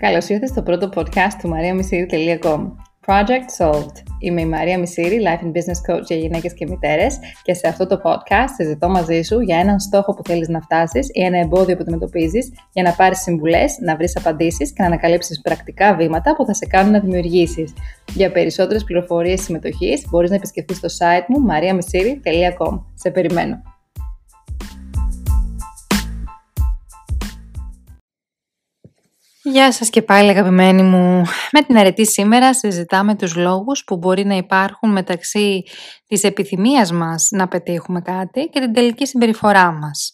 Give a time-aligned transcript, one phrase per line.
[0.00, 2.66] Καλώς ήρθατε στο πρώτο podcast του mariamisiri.com
[3.06, 3.92] Project Solved.
[4.18, 7.86] Είμαι η Μαρία Μισήρη, Life and Business Coach για γυναίκες και μητέρες και σε αυτό
[7.86, 11.74] το podcast συζητώ μαζί σου για έναν στόχο που θέλεις να φτάσεις ή ένα εμπόδιο
[11.76, 16.46] που αντιμετωπίζεις για να πάρεις συμβουλές, να βρεις απαντήσεις και να ανακαλύψεις πρακτικά βήματα που
[16.46, 17.72] θα σε κάνουν να δημιουργήσεις.
[18.14, 22.80] Για περισσότερες πληροφορίες συμμετοχής μπορείς να επισκεφτείς το site μου mariamisiri.com.
[22.94, 23.62] Σε περιμένω.
[29.42, 31.22] Γεια σας και πάλι αγαπημένοι μου.
[31.52, 35.62] Με την αρετή σήμερα συζητάμε τους λόγους που μπορεί να υπάρχουν μεταξύ
[36.06, 40.12] της επιθυμίας μας να πετύχουμε κάτι και την τελική συμπεριφορά μας.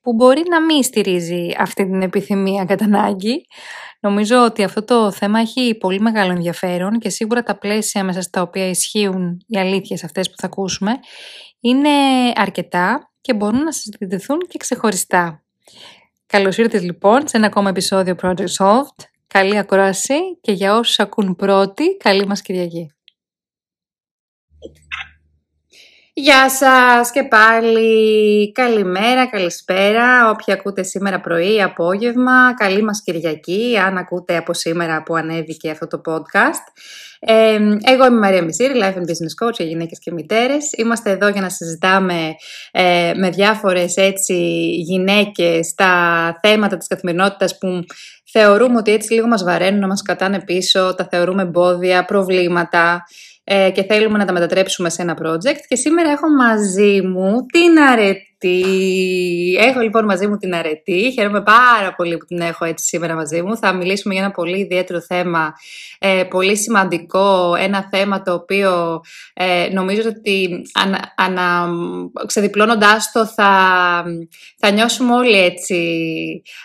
[0.00, 3.46] Που μπορεί να μην στηρίζει αυτή την επιθυμία κατά ανάγκη.
[4.00, 8.42] Νομίζω ότι αυτό το θέμα έχει πολύ μεγάλο ενδιαφέρον και σίγουρα τα πλαίσια μέσα στα
[8.42, 10.98] οποία ισχύουν οι αλήθειες αυτές που θα ακούσουμε
[11.60, 11.90] είναι
[12.34, 15.44] αρκετά και μπορούν να συζητηθούν και ξεχωριστά.
[16.34, 19.04] Καλώς ήρθες λοιπόν σε ένα ακόμα επεισόδιο Project Solved.
[19.26, 22.92] Καλή ακρόαση και για όσους ακούν πρώτη, καλή μας Κυριακή.
[26.16, 28.52] Γεια σας και πάλι.
[28.52, 30.30] Καλημέρα, καλησπέρα.
[30.30, 32.54] Όποιοι ακούτε σήμερα πρωί, απόγευμα.
[32.54, 36.64] Καλή μας Κυριακή, αν ακούτε από σήμερα που ανέβηκε αυτό το podcast.
[37.20, 40.72] Ε, εγώ είμαι η Μαρία Μισήρη, Life and Business Coach για γυναίκες και μητέρες.
[40.72, 42.34] Είμαστε εδώ για να συζητάμε
[42.70, 44.34] ε, με διάφορες έτσι
[44.70, 47.84] γυναίκες τα θέματα της καθημερινότητας που
[48.24, 53.04] θεωρούμε ότι έτσι λίγο μας βαραίνουν, να μας κατάνε πίσω, τα θεωρούμε εμπόδια, προβλήματα
[53.44, 55.60] ε, και θέλουμε να τα μετατρέψουμε σε ένα project.
[55.68, 58.64] Και σήμερα έχω μαζί μου την αρετή.
[59.58, 61.12] Έχω λοιπόν μαζί μου την αρετή.
[61.14, 63.56] Χαίρομαι πάρα πολύ που την έχω έτσι σήμερα μαζί μου.
[63.56, 65.52] Θα μιλήσουμε για ένα πολύ ιδιαίτερο θέμα,
[65.98, 67.54] ε, πολύ σημαντικό.
[67.58, 69.00] Ένα θέμα το οποίο
[69.34, 71.68] ε, νομίζω ότι ανα, ανα,
[72.26, 74.04] ξεδιπλώνοντάς το θα,
[74.58, 76.02] θα νιώσουμε όλοι έτσι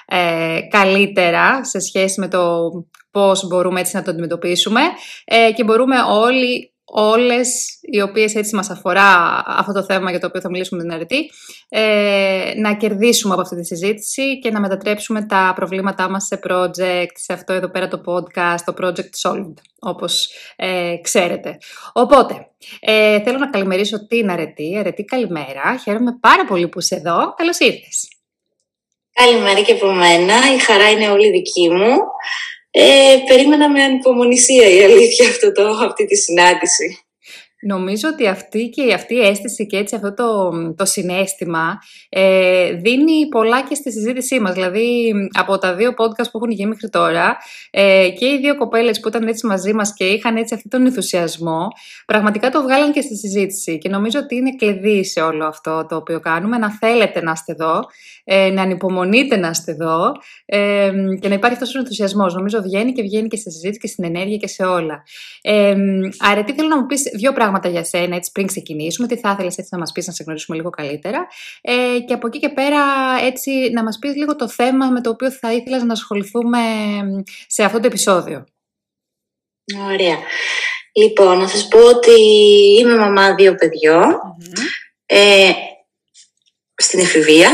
[0.06, 2.70] ε, καλύτερα σε σχέση με το
[3.12, 4.82] πώς μπορούμε έτσι να το αντιμετωπίσουμε
[5.26, 10.28] ε, και μπορούμε όλοι όλες οι οποίες έτσι μας αφορά αυτό το θέμα για το
[10.28, 11.32] οποίο θα μιλήσουμε την αρετή,
[11.70, 17.14] ε, να κερδίσουμε από αυτή τη συζήτηση και να μετατρέψουμε τα προβλήματά μας σε project,
[17.14, 21.58] σε αυτό εδώ πέρα το podcast, το project solved, όπως ε, ξέρετε.
[21.94, 22.48] Οπότε,
[22.80, 24.78] ε, θέλω να καλημερίσω την αρετή.
[24.78, 25.78] Αρετή, καλημέρα.
[25.84, 27.34] Χαίρομαι πάρα πολύ που είσαι εδώ.
[27.38, 28.08] Καλώς ήρθες.
[29.14, 30.54] Καλημέρα και από μένα.
[30.56, 31.96] Η χαρά είναι όλη δική μου.
[32.72, 37.04] Ε, περίμενα με ανυπομονησία η αλήθεια αυτό το, αυτή τη συνάντηση.
[37.62, 41.80] Νομίζω ότι αυτή και αυτή η αίσθηση και έτσι αυτό το, το συνέστημα
[42.10, 44.54] ε, δίνει πολλά και στη συζήτησή μας.
[44.54, 47.38] Δηλαδή από τα δύο podcast που έχουν γίνει μέχρι τώρα
[47.70, 50.86] ε, και οι δύο κοπέλες που ήταν έτσι μαζί μας και είχαν έτσι αυτόν τον
[50.86, 51.68] ενθουσιασμό
[52.06, 55.96] πραγματικά το βγάλαν και στη συζήτηση και νομίζω ότι είναι κλειδί σε όλο αυτό το
[55.96, 57.80] οποίο κάνουμε να θέλετε να είστε εδώ,
[58.32, 60.12] ε, να ανυπομονείτε να είστε εδώ
[60.46, 62.34] ε, και να υπάρχει αυτός ο ενθουσιασμός.
[62.34, 65.04] Νομίζω βγαίνει και βγαίνει και στη συζήτηση και στην ενέργεια και σε όλα.
[65.42, 65.76] Ε,
[66.18, 69.30] αρετή θέλω να μου πεις δύο πράγματα πράγματα για σένα έτσι πριν ξεκινήσουμε, τι θα
[69.32, 71.28] ήθελες έτσι να μας πεις να σε γνωρίσουμε λίγο καλύτερα
[71.62, 72.82] ε, και από εκεί και πέρα
[73.24, 76.60] έτσι να μας πεις λίγο το θέμα με το οποίο θα ήθελες να ασχοληθούμε
[77.48, 78.44] σε αυτό το επεισόδιο.
[79.92, 80.18] Ωραία.
[80.96, 82.12] Λοιπόν, να σας πω ότι
[82.80, 83.56] είμαι μαμά δύο
[85.06, 85.52] Ε,
[86.80, 87.50] στην εφηβεία.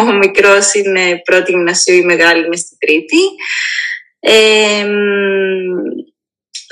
[0.00, 3.20] Ο μικρός είναι πρώτη γυμνασίου, η μεγάλη είναι στην τρίτη.
[4.20, 4.86] Ε,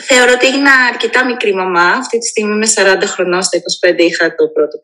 [0.03, 1.83] Θεωρώ ότι έγινα αρκετά μικρή μαμά.
[1.83, 3.59] Αυτή τη στιγμή είμαι 40 χρονών, στα
[3.97, 4.79] 25 είχα το πρώτο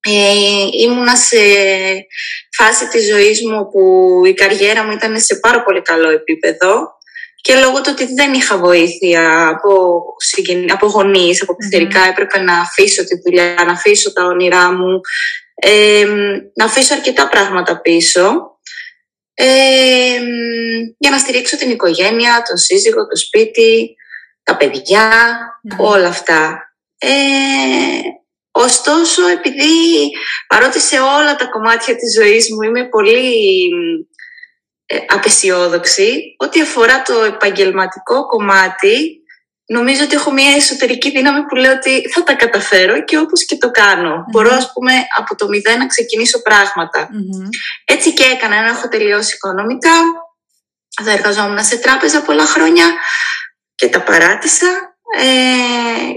[0.00, 1.36] Ε, ήμουνα σε
[2.56, 3.82] φάση της ζωής μου που
[4.26, 6.98] η καριέρα μου ήταν σε πάρα πολύ καλό επίπεδο
[7.40, 10.02] και λόγω του ότι δεν είχα βοήθεια από,
[10.72, 15.00] από γονείς, από πιθερικά, έπρεπε να αφήσω τη δουλειά, να αφήσω τα όνειρά μου,
[15.60, 16.06] ε,
[16.54, 18.58] να αφήσω αρκετά πράγματα πίσω
[20.98, 23.96] για να στηρίξω την οικογένεια, τον σύζυγο, το σπίτι,
[24.42, 25.76] τα παιδιά, ναι.
[25.78, 26.72] όλα αυτά.
[26.98, 27.08] Ε,
[28.50, 30.10] ωστόσο, επειδή
[30.46, 33.68] παρότι σε όλα τα κομμάτια της ζωής μου είμαι πολύ
[34.86, 39.17] ε, απεσιόδοξη, ό,τι αφορά το επαγγελματικό κομμάτι,
[39.68, 43.56] νομίζω ότι έχω μια εσωτερική δύναμη που λέω ότι θα τα καταφέρω και όπως και
[43.56, 46.42] το κανω Μπορώ, ας πούμε, από το μηδέν να ξεκινήσω
[47.84, 49.96] Έτσι και έκανα, ενώ έχω τελειώσει οικονομικά.
[51.02, 52.84] Δεν εργαζόμουν σε τράπεζα πολλά χρόνια
[53.74, 54.66] και τα παράτησα.
[55.18, 56.12] Ε,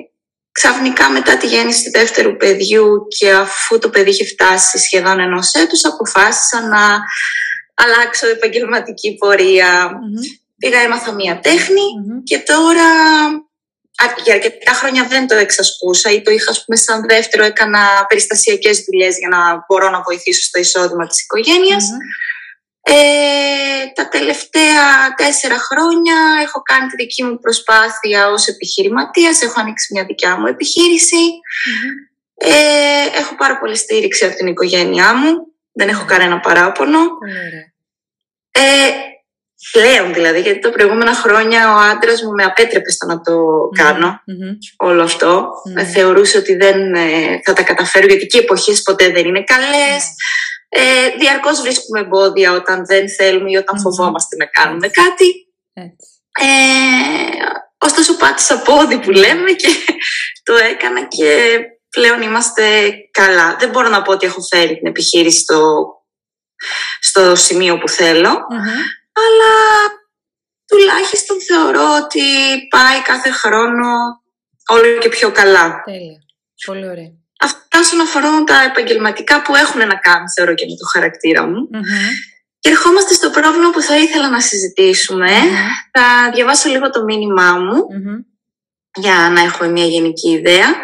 [0.52, 5.54] ξαφνικά μετά τη γέννηση του δεύτερου παιδιού και αφού το παιδί είχε φτάσει σχεδόν ενός
[5.54, 7.00] έτους, αποφάσισα να
[7.74, 9.18] αλλάξω επαγγελματική
[10.62, 11.40] Πήγα, έμαθα μία
[12.24, 12.90] και τώρα
[14.24, 19.18] για αρκετά χρόνια δεν το εξασκούσα ή το είχα πούμε, σαν δεύτερο, έκανα περιστασιακές δουλειές
[19.18, 21.86] για να μπορώ να βοηθήσω στο εισόδημα της οικογένειας.
[22.84, 22.94] Ε,
[23.96, 30.06] τα τελευταία τέσσερα χρόνια έχω κάνει τη δική μου προσπάθεια ως επιχειρηματίας, έχω ανοίξει μια
[30.06, 31.24] δικιά μου επιχειρηση
[32.44, 35.32] Ε, έχω πάρα πολύ στήριξη από την οικογένειά μου,
[35.72, 37.00] δεν έχω κανένα παράπονο.
[38.52, 38.62] Ε,
[39.72, 43.36] πλέον δηλαδή, γιατί τα προηγούμενα χρόνια ο άντρας μου με απέτρεπε στο να το
[43.76, 44.22] κανω
[44.78, 45.50] όλο αυτό.
[45.50, 45.84] Mm.
[45.94, 50.04] Θεωρούσε ότι δεν ε, θα τα καταφέρω, γιατί και οι εποχές ποτέ δεν είναι καλές.
[50.70, 55.48] Ε, διαρκώς βρίσκουμε εμπόδια όταν δεν θέλουμε ή όταν φοβόμαστε να κάνουμε κάτι.
[56.40, 56.46] Ε,
[57.78, 59.68] ωστόσο πάτησα πόδι που λέμε και
[60.48, 61.60] το έκανα και
[61.90, 63.56] πλέον είμαστε καλά.
[63.60, 65.86] Δεν μπορώ να πω ότι έχω φέρει την επιχείρηση στο,
[67.00, 68.38] στο σημείο που θελω
[69.14, 69.54] αλλά
[70.68, 72.24] τουλάχιστον θεωρώ ότι
[72.70, 73.88] πάει κάθε χρόνο
[74.68, 75.82] όλο και πιο καλά.
[75.86, 76.20] Τέλεια.
[76.66, 77.12] Πολύ ωραία.
[77.40, 81.70] Αυτά όσον αφορούν τα επαγγελματικά που έχουν να κάνουν, θεωρώ και με το χαρακτήρα μου.
[82.60, 85.30] Και ερχόμαστε στο πρόβλημα που θα ήθελα να συζητησουμε
[85.92, 87.86] Θα διαβάσω λίγο το μήνυμά μου
[88.96, 90.76] για να έχουμε μια γενική ιδέα.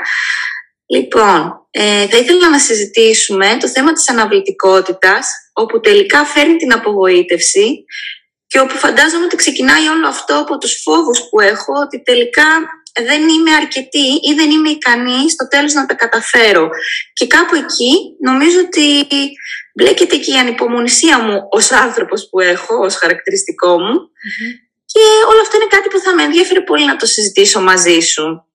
[0.85, 7.85] Λοιπόν, ε, θα ήθελα να συζητήσουμε το θέμα της αναβλητικότητας, όπου τελικά φέρνει την απογοήτευση
[8.47, 12.45] και όπου φαντάζομαι ότι ξεκινάει όλο αυτό από τους φόβους που έχω, ότι τελικά
[13.05, 16.69] δεν είμαι αρκετή ή δεν είμαι ικανής στο τέλος να τα καταφέρω.
[17.13, 19.07] Και κάπου εκεί νομίζω ότι
[19.73, 23.95] μπλέκεται και η ανυπομονησία μου ως άνθρωπος που έχω, ως χαρακτηριστικό μου.
[24.85, 24.99] Και
[25.29, 28.45] όλο αυτό είναι κάτι που θα με ενδιαφέρει πολύ να το συζητήσω μαζί σου.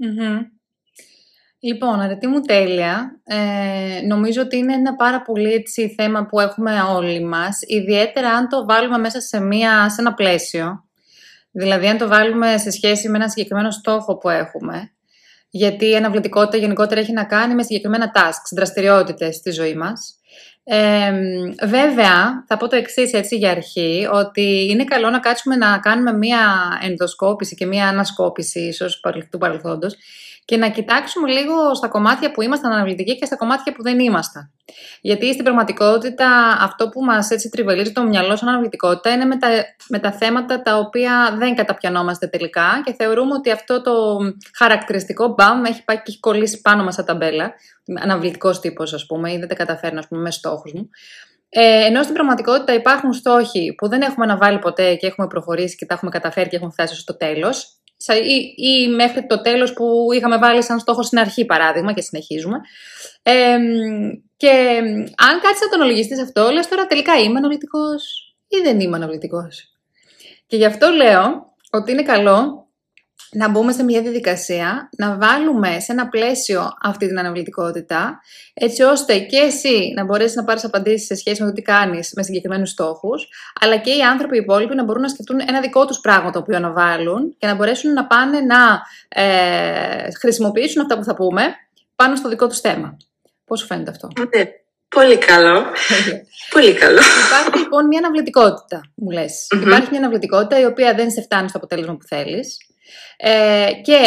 [1.64, 3.20] Λοιπόν, αρετή μου τέλεια.
[3.24, 8.48] Ε, νομίζω ότι είναι ένα πάρα πολύ έτσι, θέμα που έχουμε όλοι μας, ιδιαίτερα αν
[8.48, 10.84] το βάλουμε μέσα σε, μια, σε ένα πλαίσιο.
[11.50, 14.92] Δηλαδή, αν το βάλουμε σε σχέση με ένα συγκεκριμένο στόχο που έχουμε.
[15.50, 20.16] Γιατί η αναβλητικότητα γενικότερα έχει να κάνει με συγκεκριμένα tasks, δραστηριότητες στη ζωή μας.
[20.64, 21.12] Ε,
[21.66, 26.12] βέβαια, θα πω το εξής έτσι για αρχή, ότι είναι καλό να κάτσουμε να κάνουμε
[26.12, 26.38] μία
[26.82, 29.00] ενδοσκόπηση και μία ανασκόπηση ίσως
[29.30, 29.96] του παρελθόντος
[30.44, 34.52] και να κοιτάξουμε λίγο στα κομμάτια που ήμασταν αναβλητικοί και στα κομμάτια που δεν ήμασταν.
[35.00, 39.48] Γιατί στην πραγματικότητα αυτό που μας έτσι τριβελίζει το μυαλό σαν αναβλητικότητα είναι με τα,
[39.88, 43.92] με τα θέματα τα οποία δεν καταπιανόμαστε τελικά και θεωρούμε ότι αυτό το
[44.56, 47.54] χαρακτηριστικό μπαμ έχει πάει και έχει κολλήσει πάνω μας σαν ταμπέλα,
[48.00, 50.88] αναβλητικός τύπος ας πούμε ή δεν τα καταφέρνω ας πούμε με στόχους μου.
[51.54, 55.86] Ε, ενώ στην πραγματικότητα υπάρχουν στόχοι που δεν έχουμε αναβάλει ποτέ και έχουμε προχωρήσει και
[55.86, 60.38] τα έχουμε καταφέρει και έχουν φτάσει στο τέλος ή, ή μέχρι το τέλος που είχαμε
[60.38, 62.60] βάλει σαν στόχο στην αρχή παράδειγμα και συνεχίζουμε.
[63.22, 63.58] Ε,
[64.36, 64.50] και
[65.16, 69.72] αν κάτσεις να τον ολογιστείς αυτό, λες τώρα τελικά είμαι αναλυτικός ή δεν είμαι αναλυτικός.
[70.46, 72.61] Και γι' αυτό λέω ότι είναι καλό
[73.30, 78.20] να μπούμε σε μια διαδικασία, να βάλουμε σε ένα πλαίσιο αυτή την αναβλητικότητα,
[78.54, 82.12] έτσι ώστε και εσύ να μπορέσεις να πάρεις απαντήσεις σε σχέση με το τι κάνεις
[82.16, 83.28] με συγκεκριμένους στόχους,
[83.60, 86.38] αλλά και οι άνθρωποι οι υπόλοιποι να μπορούν να σκεφτούν ένα δικό τους πράγμα το
[86.38, 91.42] οποίο να βάλουν και να μπορέσουν να πάνε να ε, χρησιμοποιήσουν αυτά που θα πούμε
[91.96, 92.96] πάνω στο δικό τους θέμα.
[93.44, 94.44] Πώς σου φαίνεται αυτό; Ναι.
[94.88, 95.64] Πολύ καλό.
[96.54, 97.00] Πολύ καλό.
[97.26, 99.46] Υπάρχει λοιπόν μια αναβλητικότητα, μου λες.
[99.62, 102.56] Υπάρχει μια αναβλητικότητα η οποία δεν σε φτάνει στο αποτέλεσμα που θέλεις.
[103.16, 103.98] Ε, και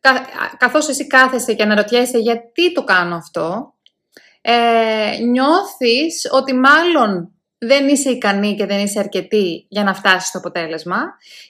[0.00, 0.26] κα,
[0.58, 3.74] καθώς εσύ κάθεσαι και αναρωτιέσαι γιατί το κάνω αυτό,
[4.40, 10.38] ε, νιώθεις ότι μάλλον δεν είσαι ικανή και δεν είσαι αρκετή για να φτάσεις στο
[10.38, 10.96] αποτέλεσμα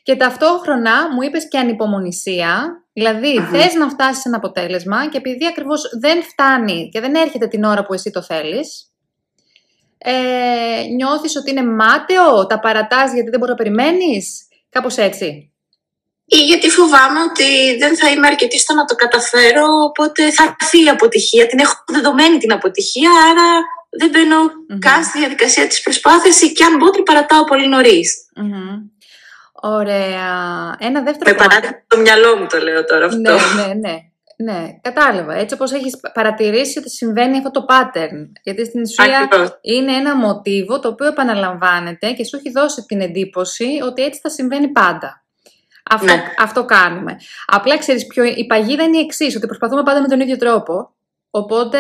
[0.03, 5.47] και ταυτόχρονα μου είπες και ανυπομονησία, δηλαδή θες να φτάσεις σε ένα αποτέλεσμα και επειδή
[5.47, 8.93] ακριβώς δεν φτάνει και δεν έρχεται την ώρα που εσύ το θέλεις,
[9.99, 15.54] ε, νιώθεις ότι είναι μάταιο, τα παρατάς γιατί δεν μπορεί να περιμένεις, κάπως έτσι
[16.25, 20.85] ή γιατί φοβάμαι ότι δεν θα είμαι αρκετή στο να το καταφέρω, οπότε θα έρθει
[20.85, 21.47] η αποτυχία.
[21.47, 23.49] Την έχω δεδομένη την αποτυχία, άρα
[23.91, 24.79] δεν μπαίνω mm-hmm.
[24.79, 27.69] καν στη διαδικασία της προσπάθειας ή και αν μπω παρατάω πολύ
[29.53, 30.77] Ωραία.
[30.79, 33.19] Ένα δεύτερο Με παράδειγμα το μυαλό μου το λέω τώρα αυτό.
[33.19, 33.99] Ναι, ναι, ναι.
[34.37, 35.35] Ναι, κατάλαβα.
[35.35, 38.29] Έτσι όπως έχεις παρατηρήσει ότι συμβαίνει αυτό το pattern.
[38.43, 39.29] Γιατί στην ουσία
[39.61, 44.29] είναι ένα μοτίβο το οποίο επαναλαμβάνεται και σου έχει δώσει την εντύπωση ότι έτσι θα
[44.29, 45.24] συμβαίνει πάντα.
[45.91, 46.23] Αυτό, ναι.
[46.39, 47.17] αυτό κάνουμε.
[47.47, 50.95] Απλά ξέρεις ποιο η παγίδα είναι η εξής, ότι προσπαθούμε πάντα με τον ίδιο τρόπο.
[51.31, 51.79] Οπότε,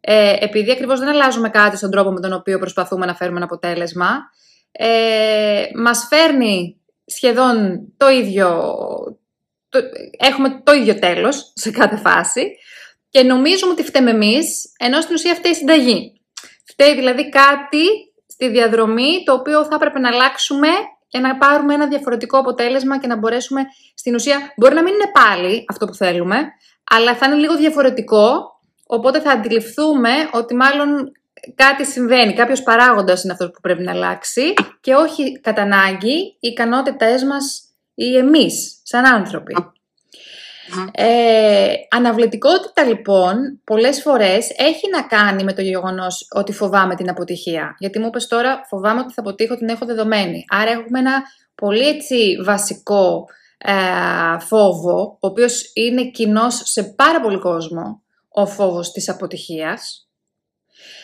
[0.00, 3.44] ε, επειδή ακριβώς δεν αλλάζουμε κάτι στον τρόπο με τον οποίο προσπαθούμε να φέρουμε ένα
[3.44, 4.30] αποτέλεσμα,
[4.72, 8.74] ε, μας φέρνει σχεδόν το ίδιο,
[9.68, 9.78] το,
[10.18, 12.56] έχουμε το ίδιο τέλος σε κάθε φάση
[13.08, 16.20] και νομίζουμε ότι φταίμε εμείς, ενώ στην ουσία φταίει η συνταγή.
[16.64, 17.84] Φταίει δηλαδή κάτι
[18.26, 20.68] στη διαδρομή το οποίο θα έπρεπε να αλλάξουμε
[21.08, 23.62] για να πάρουμε ένα διαφορετικό αποτέλεσμα και να μπορέσουμε
[23.94, 24.52] στην ουσία.
[24.56, 26.36] Μπορεί να μην είναι πάλι αυτό που θέλουμε,
[26.90, 28.56] αλλά θα είναι λίγο διαφορετικό.
[28.86, 31.12] Οπότε θα αντιληφθούμε ότι μάλλον
[31.54, 36.48] κάτι συμβαίνει, κάποιος παράγοντας είναι αυτός που πρέπει να αλλάξει και όχι κατά ανάγκη οι
[36.48, 37.62] ικανότητές μας
[37.94, 39.54] ή εμείς σαν άνθρωποι.
[40.92, 47.76] Ε, αναβλητικότητα λοιπόν πολλές φορές έχει να κάνει με το γεγονός ότι φοβάμαι την αποτυχία.
[47.78, 50.44] Γιατί μου είπες τώρα φοβάμαι ότι θα αποτύχω, την έχω δεδομένη.
[50.48, 51.22] Άρα έχουμε ένα
[51.54, 53.24] πολύ έτσι βασικό
[53.58, 53.72] ε,
[54.38, 60.07] φόβο, ο οποίος είναι κοινός σε πάρα πολύ κόσμο, ο φόβος της αποτυχίας.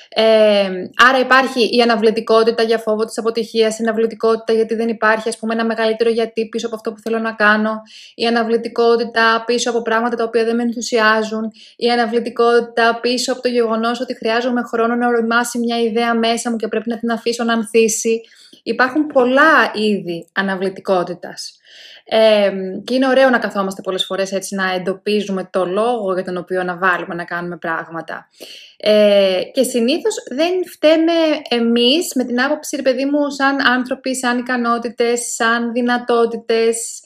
[0.08, 0.70] Ε,
[1.08, 5.54] άρα υπάρχει η αναβλητικότητα για φόβο της αποτυχίας, η αναβλητικότητα γιατί δεν υπάρχει ας πούμε
[5.54, 7.82] ένα μεγαλύτερο γιατί πίσω από αυτό που θέλω να κάνω,
[8.14, 13.48] η αναβλητικότητα πίσω από πράγματα τα οποία δεν με ενθουσιάζουν, η αναβλητικότητα πίσω από το
[13.48, 17.44] γεγονός ότι χρειάζομαι χρόνο να οριμάσει μια ιδέα μέσα μου και πρέπει να την αφήσω
[17.44, 18.20] να ανθίσει.
[18.66, 21.58] Υπάρχουν πολλά είδη αναβλητικότητας.
[22.04, 22.52] Ε,
[22.84, 26.62] και είναι ωραίο να καθόμαστε πολλές φορές έτσι να εντοπίζουμε το λόγο για τον οποίο
[26.62, 28.28] να βάλουμε να κάνουμε πράγματα.
[28.76, 31.12] Ε, και συνήθως δεν φταίμε
[31.48, 37.02] εμείς με την άποψη, ρε παιδί μου, σαν άνθρωποι, σαν ικανότητες, σαν δυνατότητες,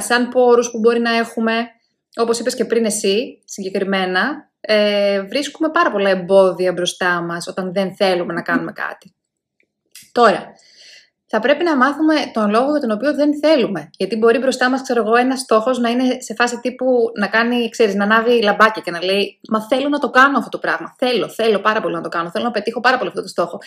[0.00, 1.52] σαν πόρους που μπορεί να έχουμε.
[2.16, 7.94] Όπως είπες και πριν εσύ, συγκεκριμένα, ε, βρίσκουμε πάρα πολλά εμπόδια μπροστά μας όταν δεν
[7.96, 9.14] θέλουμε να κάνουμε κάτι.
[10.12, 10.52] Τώρα,
[11.36, 13.90] θα πρέπει να μάθουμε τον λόγο για τον οποίο δεν θέλουμε.
[13.96, 17.68] Γιατί μπορεί μπροστά μας, ξέρω εγώ, ένας στόχος να είναι σε φάση τύπου να κάνει,
[17.68, 20.94] ξέρεις, να ανάβει λαμπάκια και να λέει Μα θέλω να το κάνω αυτό το πράγμα.
[20.98, 22.30] Θέλω, θέλω πάρα πολύ να το κάνω.
[22.30, 23.58] Θέλω να πετύχω πάρα πολύ αυτό το στόχο.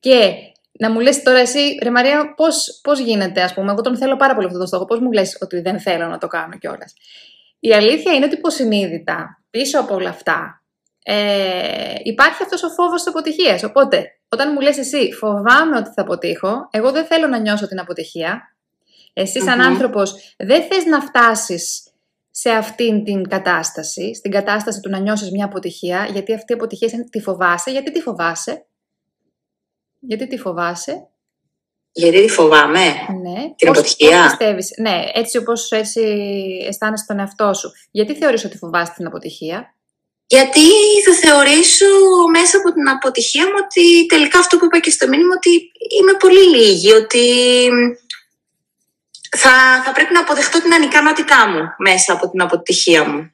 [0.00, 0.32] Και
[0.78, 4.16] να μου λες τώρα εσύ, ρε Μαρία, πώς πώς γίνεται, ας πούμε, εγώ τον θέλω
[4.16, 4.84] πάρα πολύ αυτό το στόχο.
[4.84, 6.94] Πώς μου λες ότι δεν θέλω να το κάνω κιόλας.
[7.60, 10.62] Η αλήθεια είναι ότι υποσυνείδητα πίσω από όλα αυτά
[11.08, 13.62] ε, υπάρχει αυτός ο φόβος της αποτυχίας.
[13.62, 17.80] Οπότε, όταν μου λες εσύ φοβάμαι ότι θα αποτύχω, εγώ δεν θέλω να νιώσω την
[17.80, 18.56] αποτυχία.
[19.12, 21.90] Εσύ σαν άνθρωπος δεν θες να φτάσεις
[22.30, 26.90] σε αυτήν την κατάσταση, στην κατάσταση του να νιώσεις μια αποτυχία, γιατί αυτή η αποτυχία
[26.92, 27.70] είναι τη φοβάσαι.
[27.70, 28.66] Γιατί τη φοβάσαι.
[30.00, 31.08] Γιατί τη φοβάσαι.
[31.92, 32.84] Γιατί τη φοβάμαι;
[33.22, 33.54] Ναι.
[33.56, 36.00] Την πώς, αποτυχία; Πώς πιστεύεις; Ναι, έτσι όπως έτσι
[36.68, 37.70] αισθάνεσαι τον εαυτό σου.
[37.90, 39.75] Γιατί θεωρείς ότι φοβάσαι την αποτυχία;
[40.26, 40.68] Γιατί
[41.06, 41.86] θα θεωρήσω
[42.32, 45.50] μέσα από την αποτυχία μου ότι τελικά αυτό που είπα και στο μήνυμα ότι
[46.00, 47.24] είμαι πολύ λίγη, ότι
[49.36, 53.30] θα, θα πρέπει να αποδεχτώ την ανικανότητά μου μέσα από την αποτυχία μου.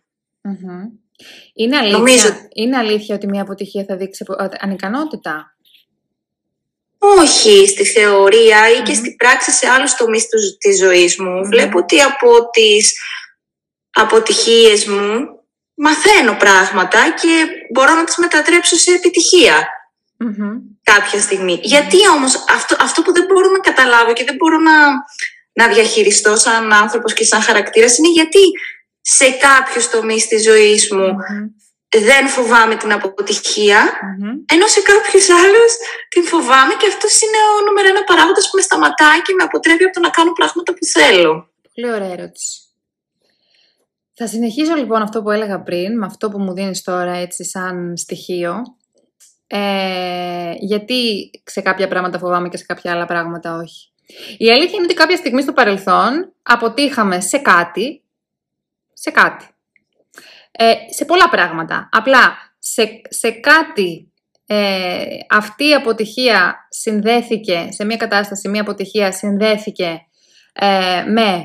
[1.55, 4.25] Είναι, αλήθεια, είναι αλήθεια ότι μια αποτυχία θα δείξει
[4.61, 5.57] ανικανότητα;
[6.99, 10.27] Όχι, στη θεωρία ή και στην πράξη σε άλλους τομείς
[10.59, 11.45] της ζωής μου.
[11.45, 12.95] Βλέπω ότι από τις
[13.91, 15.42] αποτυχίες μου
[15.87, 19.69] μαθαίνω πράγματα και μπορώ να τις μετατρέψω σε επιτυχία
[20.83, 21.61] κάποια στιγμή.
[21.63, 24.77] Γιατί όμως αυτό, αυτό που δεν μπορώ να καταλάβω και δεν μπορώ να,
[25.53, 28.39] να διαχειριστώ σαν άνθρωπος και σαν χαρακτήρας είναι γιατί
[29.01, 31.17] σε κάποιους τομείς της ζωής μου
[31.89, 33.81] δεν φοβάμαι την αποτυχια
[34.53, 35.73] ενώ σε κάποιους άλλους
[36.09, 39.85] την φοβάμαι και αυτός είναι ο νούμερο ένα παράγοντας που με σταματάει και με αποτρέπει
[39.85, 41.51] από το να κάνω πράγματα που θέλω.
[41.75, 42.62] Πολύ ωραία ερώτηση.
[44.15, 47.97] Θα συνεχίσω λοιπόν αυτό που έλεγα πριν, με αυτό που μου δίνεις τώρα έτσι σαν
[47.97, 48.63] στοιχείο.
[49.47, 53.93] Ε, γιατί σε κάποια πράγματα φοβάμαι και σε κάποια άλλα πράγματα όχι.
[54.39, 58.03] Η αλήθεια είναι ότι κάποια στιγμή στο παρελθόν αποτύχαμε σε κάτι,
[58.93, 59.45] σε κάτι,
[60.51, 61.89] ε, σε πολλά πράγματα.
[61.93, 64.13] Απλά σε, σε κάτι
[64.47, 70.07] ε, αυτή η αποτυχία συνδέθηκε, σε μια κατάσταση μια αποτυχία συνδέθηκε
[70.53, 71.43] ε, με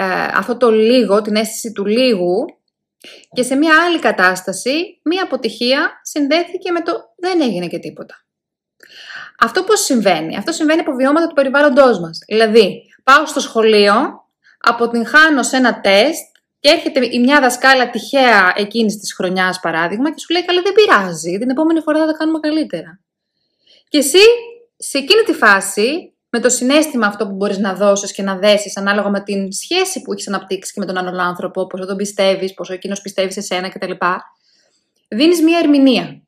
[0.00, 2.44] ε, αυτό το λίγο, την αίσθηση του λίγου
[3.32, 8.14] και σε μια άλλη κατάσταση, μια αποτυχία συνδέθηκε με το δεν έγινε και τίποτα.
[9.38, 12.18] Αυτό πώς συμβαίνει; Αυτό συμβαίνει από βιώματα του περιβάλλοντός μας.
[12.26, 13.94] Δηλαδή, πάω στο σχολείο,
[14.58, 20.18] αποτυγχάνω σε ένα τεστ και έρχεται η μια δασκάλα τυχαία εκείνης της χρονιάς παράδειγμα και
[20.18, 23.00] σου λέει καλά δεν πειράζει, την επόμενη φορά θα τα κάνουμε καλύτερα.
[23.88, 24.22] Και εσύ
[24.76, 28.76] σε εκείνη τη φάση με το συνέστημα αυτό που μπορείς να δώσεις και να δέσεις
[28.76, 32.54] ανάλογα με την σχέση που έχεις αναπτύξει και με τον άλλον άνθρωπο, πόσο τον πιστεύεις,
[32.54, 33.92] πόσο εκείνος πιστεύει σε σένα κτλ.
[35.08, 36.22] Δίνεις μία ερμηνεία.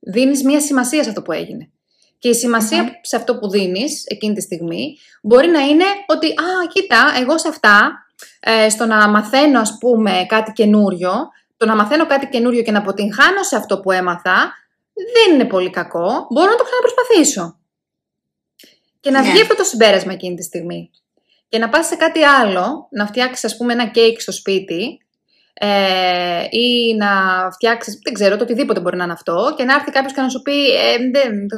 [0.00, 1.70] Δίνεις μία σημασία σε αυτό που έγινε.
[2.18, 6.66] Και η σημασια σε αυτό που δίνεις εκείνη τη στιγμή μπορεί να είναι ότι «Α,
[6.72, 8.06] κοίτα, εγώ σε αυτά,
[8.40, 11.12] ε, στο να μαθαίνω ας πούμε κάτι καινούριο,
[11.56, 14.52] το να μαθαίνω κάτι καινούριο και να αποτυγχάνω σε αυτό που έμαθα,
[14.92, 17.58] δεν είναι πολύ κακό, μπορώ να το ξαναπροσπαθήσω.
[19.06, 19.30] Και να ναι.
[19.30, 20.90] βγει αυτό το συμπέρασμα εκείνη τη στιγμή.
[21.48, 24.98] Και να πας σε κάτι άλλο, να φτιάξεις ας πούμε ένα κέικ στο σπίτι
[25.54, 27.08] ε, ή να
[27.52, 30.28] φτιάξεις, δεν ξέρω, το οτιδήποτε μπορεί να είναι αυτό και να έρθει κάποιος και να
[30.28, 31.48] σου πει ε, δεν,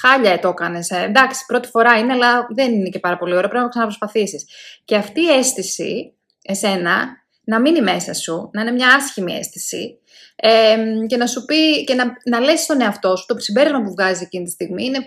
[0.00, 0.90] χάλια το έκανες.
[0.90, 3.68] Ε, εντάξει, πρώτη φορά είναι, αλλά δεν είναι και πάρα πολύ ωραίο, πρέπει να το
[3.68, 4.44] ξαναπροσπαθήσεις.
[4.84, 7.17] Και αυτή η αίσθηση, εσένα,
[7.48, 9.98] να μείνει μέσα σου, να είναι μια άσχημη αίσθηση
[10.36, 10.76] ε,
[11.06, 14.22] και να σου πει και να, να λες στον εαυτό σου το συμπέρασμα που βγάζει
[14.22, 14.98] εκείνη τη στιγμή είναι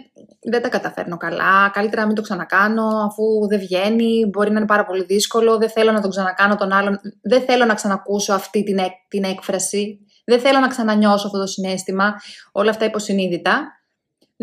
[0.41, 4.67] δεν τα καταφέρνω καλά, καλύτερα να μην το ξανακάνω αφού δεν βγαίνει, μπορεί να είναι
[4.67, 8.63] πάρα πολύ δύσκολο, δεν θέλω να το ξανακάνω τον άλλον, δεν θέλω να ξανακούσω αυτή
[8.63, 12.13] την, την έκφραση, δεν θέλω να ξανανιώσω αυτό το συνέστημα,
[12.51, 13.75] όλα αυτά υποσυνείδητα.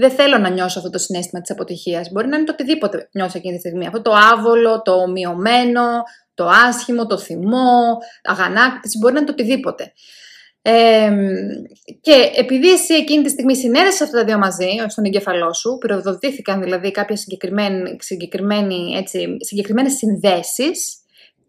[0.00, 2.11] Δεν θέλω να νιώσω αυτό το συνέστημα της αποτυχίας.
[2.11, 3.87] Μπορεί να είναι το οτιδήποτε νιώσω εκείνη τη στιγμή.
[3.87, 5.83] Αυτό το άβολο, το ομοιωμένο,
[6.38, 9.92] το άσχημο, το θυμό, αγανάκτηση, μπορεί να είναι το οτιδήποτε.
[10.62, 11.11] Ε,
[12.00, 16.62] και επειδή εσύ εκείνη τη στιγμή συνέδεσαι αυτά τα δύο μαζί, στον εγκεφαλό σου, πυροδοτήθηκαν
[16.62, 17.26] δηλαδή κάποιες
[19.38, 20.97] συγκεκριμένες συνδέσεις,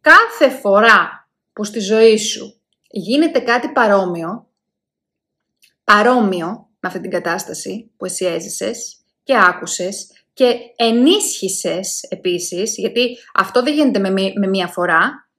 [0.01, 4.47] κάθε φορά που στη ζωή σου γίνεται κάτι παρόμοιο,
[5.83, 6.47] παρόμοιο
[6.79, 13.73] με αυτή την κατάσταση που εσύ έζησες και άκουσες και ενίσχυσες επίσης, γιατί αυτό δεν
[13.73, 15.29] γίνεται με, με μία φορά,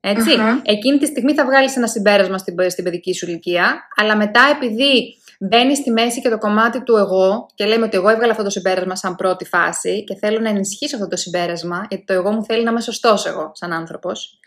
[0.00, 0.30] ετσι
[0.62, 5.16] Εκείνη τη στιγμή θα βγάλεις ένα συμπέρασμα στην, στην παιδική σου ηλικία, αλλά μετά επειδή
[5.40, 8.50] μπαίνεις στη μέση και το κομμάτι του εγώ και λέμε ότι εγώ έβγαλα αυτό το
[8.50, 12.44] συμπέρασμα σαν πρώτη φάση και θέλω να ενισχύσω αυτό το συμπέρασμα, γιατί το εγώ μου
[12.44, 14.38] θέλει να είμαι σωστός εγώ σαν άνθρωπος,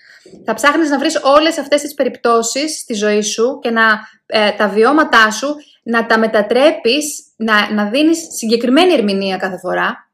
[0.46, 3.84] θα ψάχνεις να βρεις όλες αυτές τις περιπτώσεις στη ζωή σου και να
[4.25, 5.56] ε, τα βιώματά σου
[5.89, 10.10] να τα μετατρέπεις, να, να δίνεις συγκεκριμένη ερμηνεία κάθε φορά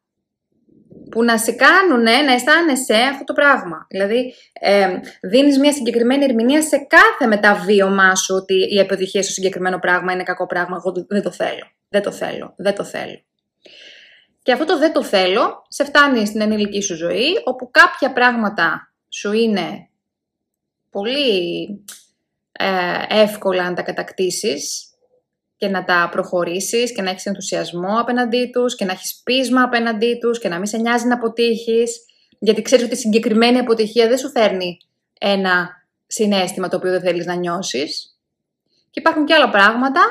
[1.12, 3.88] που να σε κάνουν να αισθάνεσαι αυτό το πράγμα.
[3.90, 4.88] Δηλαδή, ε,
[5.22, 10.24] δίνεις μια συγκεκριμένη ερμηνεία σε κάθε μεταβίωμά σου ότι η επιτυχία στο συγκεκριμένο πράγμα είναι
[10.24, 13.24] κακό πράγμα, εγώ δεν το θέλω, δεν το θέλω, δεν το θέλω.
[14.42, 18.94] Και αυτό το δεν το θέλω σε φτάνει στην ενήλικη σου ζωή, όπου κάποια πράγματα
[19.10, 19.90] σου είναι
[20.90, 21.68] πολύ
[22.52, 24.95] ε, εύκολα να τα κατακτήσεις
[25.58, 30.18] και να τα προχωρήσεις και να έχεις ενθουσιασμό απέναντί τους και να έχεις πείσμα απέναντί
[30.22, 32.06] τους και να μην σε νοιάζει να αποτύχεις
[32.40, 34.78] γιατί ξέρεις ότι η συγκεκριμένη αποτυχία δεν σου φέρνει
[35.20, 35.70] ένα
[36.08, 38.20] συνέστημα το οποίο δεν θέλεις να νιώσεις.
[38.90, 40.02] Και υπάρχουν και άλλα πράγματα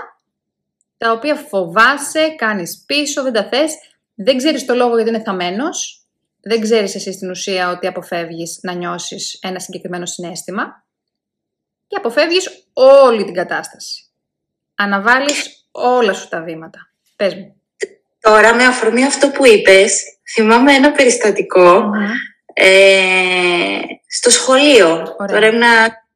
[0.96, 3.74] τα οποία φοβάσαι, κάνεις πίσω, δεν τα θες,
[4.14, 6.06] δεν ξέρεις το λόγο γιατί είναι θαμένος,
[6.40, 10.84] δεν ξέρεις εσύ στην ουσία ότι αποφεύγεις να νιώσεις ένα συγκεκριμένο συνέστημα
[11.86, 14.03] και αποφεύγεις όλη την κατάσταση.
[14.74, 16.90] Αναβάλεις όλα σου τα βήματα.
[17.16, 17.60] Πες μου.
[18.20, 20.02] Τώρα με αφορμή αυτό που είπες,
[20.34, 20.92] θυμάμαι ένα
[22.54, 25.16] ε, στο σχολείο.
[25.28, 25.62] Τώρα ήμουν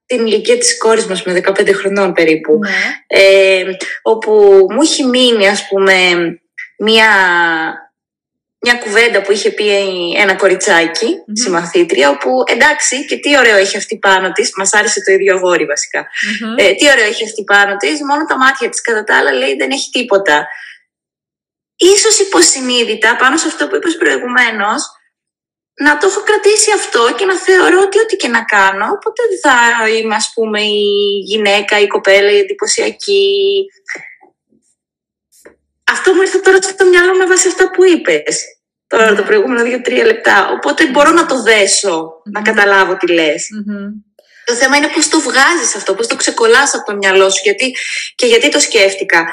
[0.06, 2.58] την ηλικία της κόρης μας με 15 χρονών περίπου.
[2.58, 2.70] Ναι.
[3.06, 3.64] Ε,
[4.02, 4.32] όπου
[4.70, 5.94] μου έχει μείνει ας πούμε
[6.78, 7.08] μια
[8.60, 9.66] μια κουβέντα που είχε πει
[10.16, 11.32] ένα κοριτσάκι, mm-hmm.
[11.42, 15.66] συμμαθήτρια, όπου εντάξει, και τι ωραίο έχει αυτή πάνω της, μας άρεσε το ίδιο αγόρι
[16.56, 19.54] Ε, τι ωραίο έχει αυτή πάνω της, μόνο τα μάτια της κατά τα άλλα λέει
[19.54, 20.46] δεν έχει τίποτα.
[21.76, 24.82] Ίσως υποσυνείδητα, πάνω σε αυτό που είπες προηγουμένως,
[25.80, 29.40] να το έχω κρατήσει αυτό και να θεωρώ ότι ό,τι και να κάνω, οπότε δεν
[29.44, 30.84] θα είμαι ας πούμε η
[31.24, 33.64] γυναίκα, η κοπέλα, η εντυπωσιακή,
[35.92, 38.44] αυτό μου ήρθε τώρα στο μυαλό με βάση αυτά που είπες.
[38.86, 40.50] Τώρα το προηγούμενο δύο-τρία λεπτά.
[40.52, 43.48] Οπότε μπορώ να το δέσω, να καταλάβω τι λες.
[44.44, 47.76] Το θέμα είναι πώς το βγάζεις αυτό, πώς το ξεκολλάς από το μυαλό σου γιατί,
[48.14, 49.26] και γιατί το σκέφτηκα.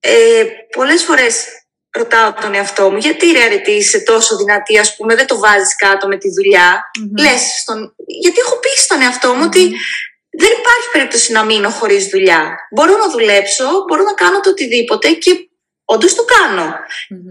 [0.00, 0.44] Ε,
[0.76, 1.44] πολλές φορές
[1.90, 5.76] ρωτάω τον εαυτό μου, γιατί ρε αρετή είσαι τόσο δυνατή, ας πούμε, δεν το βάζεις
[5.76, 6.90] κάτω με τη δουλειά.
[7.00, 7.22] Mm-hmm.
[7.22, 7.94] Λες, στον...
[8.22, 9.70] γιατί έχω πει στον εαυτό μου ότι
[10.30, 12.56] δεν υπάρχει περίπτωση να μείνω χωρίς δουλειά.
[12.74, 15.48] Μπορώ να δουλέψω, μπορώ να κάνω το οτιδήποτε και
[15.84, 16.74] Όντως το κανω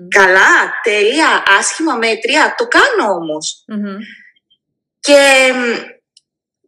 [0.08, 3.38] Καλά, τέλεια, άσχημα, μέτρια, το κάνω
[5.00, 5.52] Και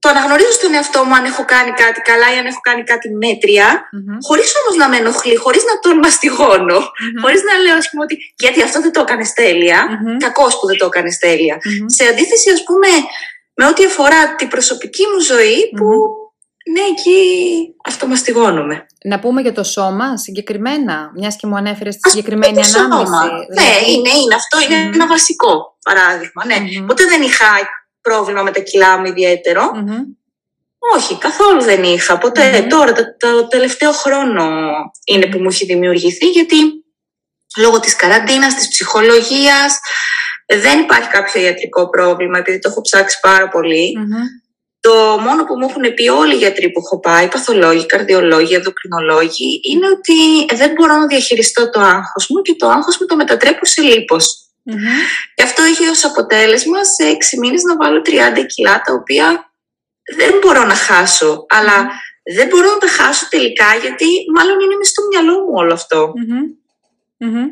[0.05, 3.07] το αναγνωρίζω στον εαυτό μου αν έχω κάνει κάτι καλά ή αν έχω κάνει κάτι
[3.23, 4.17] μέτρια, mm-hmm.
[4.27, 7.21] χωρίς όμως να με ενοχλεί, χωρίς να τον μαστιγώνω, mm-hmm.
[7.21, 10.17] χωρίς να λέω ας πούμε ότι γιατί αυτό δεν το έκανες τέλεια, mm-hmm.
[10.25, 11.57] κακός που δεν το έκανες τέλεια.
[11.85, 12.87] Σε αντίθεση ας πούμε
[13.53, 15.87] με ό,τι αφορά την προσωπική μου ζωή που
[16.71, 17.19] ναι, εκεί
[17.83, 18.85] αυτομαστιγώνομαι.
[19.03, 23.11] Να πούμε για το σώμα συγκεκριμένα, μιας και μου ανέφερες τη συγκεκριμένη ανάμνηση.
[23.11, 23.91] Ναι, δηλαδή...
[23.91, 26.45] είναι, είναι αυτό, είναι ένα βασικό παράδειγμα.
[26.45, 26.55] Ναι.
[26.59, 26.85] Mm-hmm.
[26.87, 27.45] Ποτέ δεν είχα
[28.01, 29.71] πρόβλημα με τα κιλά μου ιδιαιτερο
[30.95, 32.17] Όχι, καθόλου δεν είχα.
[32.17, 32.65] Ποτέ.
[32.69, 34.45] Τώρα, το, το, τελευταίο χρόνο
[35.05, 36.55] είναι που μου έχει δημιουργηθεί, γιατί
[37.57, 39.79] λόγω της καραντίνας, της ψυχολογίας,
[40.45, 43.49] δεν υπάρχει κάποιο ιατρικό πρόβλημα, επειδή το έχω ψάξει πάρα
[44.85, 49.61] το μόνο που μου έχουν πει όλοι οι γιατροί που έχω πάει, παθολόγοι, καρδιολόγοι, ενδοκρινολόγοι,
[49.63, 50.19] είναι ότι
[50.55, 54.25] δεν μπορώ να διαχειριστώ το άγχος μου και το άγχος μου το μετατρέπω σε λίπος.
[54.69, 54.97] Mm-hmm.
[55.35, 58.09] Και αυτό έχει ως αποτέλεσμα σε έξι μήνες να βάλω 30
[58.47, 59.53] κιλά, τα οποία
[60.17, 61.45] δεν μπορώ να χάσω.
[61.49, 61.77] Αλλά
[62.35, 66.13] δεν μπορώ να τα χάσω τελικά, γιατί μάλλον είναι μες στο μυαλό μου όλο αυτό.
[66.17, 67.47] Mm-hmm.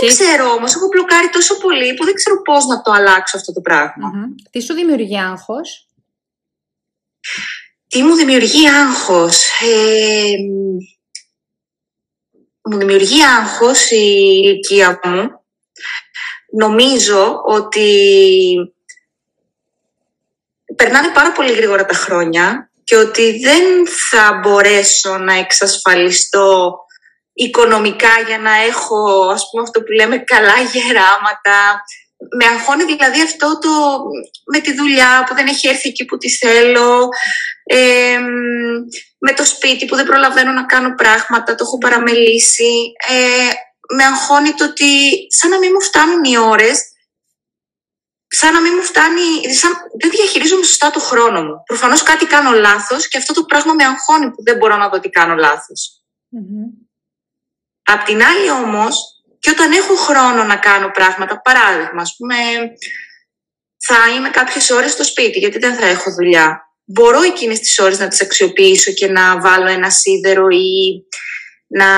[0.00, 3.52] Δεν ξέρω όμως, έχω μπλοκάρει τόσο πολύ που δεν ξέρω πώς να το αλλάξω αυτό
[3.52, 4.08] το πραγμα
[4.50, 5.85] Τι σου δημιουργεί άγχος;
[7.88, 9.44] Τι μου δημιουργεί άγχος.
[9.60, 10.34] Ε,
[12.70, 15.44] μου δημιουργεί άγχος η ηλικία μου.
[16.58, 17.88] Νομίζω ότι
[20.76, 26.78] περνάνε πάρα πολύ γρήγορα τα χρόνια και ότι δεν θα μπορέσω να εξασφαλιστώ
[27.32, 31.82] οικονομικά για να έχω, ας πούμε, αυτό που λέμε καλά γεράματα.
[32.36, 33.68] Με αγχώνει δηλαδή αυτό το
[34.44, 37.08] με τη δουλειά που δεν έχει έρθει εκεί που τη θέλω,
[39.18, 42.92] με το σπίτι που δεν προλαβαίνω να κάνω πράγματα, το έχω παραμελήσει.
[43.08, 43.48] Ε,
[43.96, 46.78] με αγχώνει το ότι σαν να μην μου φτάνουν οι ώρες
[48.28, 51.62] σαν να μην μου φτάνει, σαν, δεν διαχειρίζομαι σωστά το χρόνο μου.
[51.66, 55.00] Προφανώς κάτι κάνω λάθος και αυτό το πράγμα με αγχώνει που δεν μπορώ να δω
[55.00, 56.02] τι κάνω λάθος.
[57.82, 59.15] Απ' την άλλη όμως,
[59.46, 62.36] και όταν έχω χρόνο να κάνω πράγματα, παράδειγμα, ας πούμε,
[63.86, 66.70] θα είμαι κάποιες ώρες στο σπίτι γιατί δεν θα έχω δουλειά.
[66.84, 71.06] Μπορώ εκείνες τις ώρες να τις αξιοποιήσω και να βάλω ένα σίδερο ή
[71.66, 71.90] να,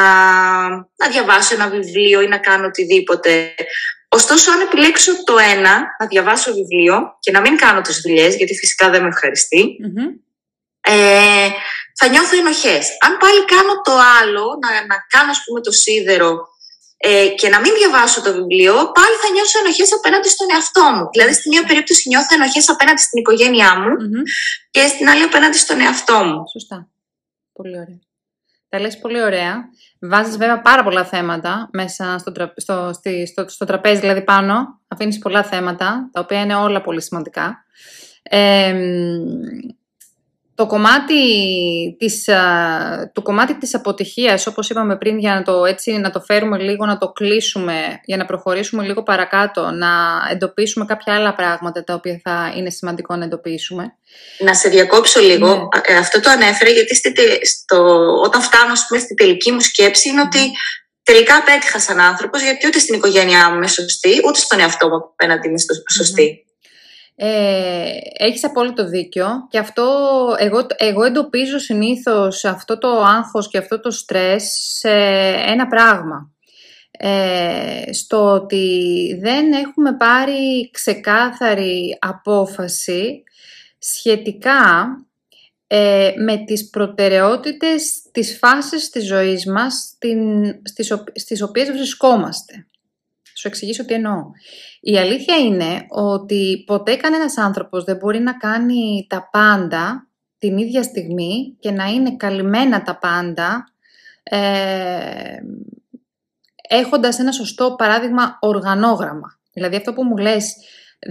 [0.69, 3.55] να διαβάσω ένα βιβλίο ή να κάνω οτιδήποτε.
[4.09, 8.55] Ωστόσο, αν επιλέξω το ένα, να διαβάσω βιβλίο και να μην κάνω τις δουλειές, γιατί
[8.55, 9.77] φυσικά δεν με ευχαριστει
[10.81, 11.49] ε,
[11.99, 12.89] θα νιώθω ενοχές.
[13.07, 16.49] Αν πάλι κάνω το άλλο, να, να κάνω ας πούμε το σίδερο
[17.01, 21.09] ε, και να μην διαβάσω το βιβλίο, πάλι θα νιώσω ενοχές απέναντι στον εαυτό μου.
[21.13, 23.97] Δηλαδή, στη μία περίπτωση νιώθω ενοχές απέναντι στην οικογένειά μου
[24.71, 26.43] και στην άλλη απέναντι στον εαυτό μου.
[26.53, 26.89] Σωστά.
[27.53, 27.99] Πολύ ωραία.
[28.69, 29.55] Τα λες πολύ ωραία.
[30.01, 32.91] Βάζεις βέβαια πάρα πολλά θέματα μέσα στο, στο,
[33.27, 34.81] στο, στο τραπέζι, δηλαδή πάνω.
[34.89, 37.65] Αφήνεις πολλά θέματα, τα οποία είναι όλα πολύ σημαντικά.
[38.23, 38.75] Ε,
[40.59, 41.15] το κομμάτι
[41.99, 42.25] της,
[43.13, 46.87] το κομμάτι της αποτυχίας, όπως είπαμε πριν, για να το, έτσι, να το φέρουμε λίγο,
[46.87, 49.89] να το κλείσουμε, για να προχωρήσουμε λίγο παρακάτω, να
[50.31, 53.95] εντοπίσουμε κάποια άλλα πράγματα τα οποία θα είναι σημαντικό να εντοπίσουμε.
[54.39, 55.47] Να σε διακόψω λίγο.
[55.47, 55.95] Ναι.
[55.95, 56.95] Ε, αυτό το ανέφερε γιατί
[57.47, 60.51] στο, όταν φτάνω πούμε, στη τελική μου σκέψη είναι ότι
[61.03, 64.97] τελικά απέτυχα σαν άνθρωπος γιατί ούτε στην οικογένειά μου είμαι σωστή, ούτε στον εαυτό μου
[64.97, 65.59] απέναντι είμαι
[65.93, 66.43] σωστή.
[67.21, 69.85] Ε, έχεις απόλυτο δίκιο και αυτό
[70.39, 74.43] εγώ, εγώ εντοπίζω συνήθως αυτό το άγχος και αυτό το στρες
[74.79, 74.91] σε
[75.47, 76.33] ένα πράγμα.
[76.91, 83.23] Ε, στο ότι δεν έχουμε πάρει ξεκάθαρη απόφαση
[83.79, 84.89] σχετικά
[85.67, 92.68] ε, με τις προτεραιότητες της φάσης της ζωής μας στην, στις, στις οποίες βρισκόμαστε.
[93.39, 94.31] Σου εξηγήσω τι εννοώ.
[94.81, 100.83] Η αλήθεια είναι ότι ποτέ κανένας άνθρωπος δεν μπορεί να κάνει τα πάντα την ίδια
[100.83, 103.73] στιγμή και να είναι καλυμμένα τα πάντα
[104.23, 105.39] ε,
[106.69, 109.39] έχοντας ένα σωστό παράδειγμα οργανόγραμμα.
[109.53, 110.57] Δηλαδή αυτό που μου λες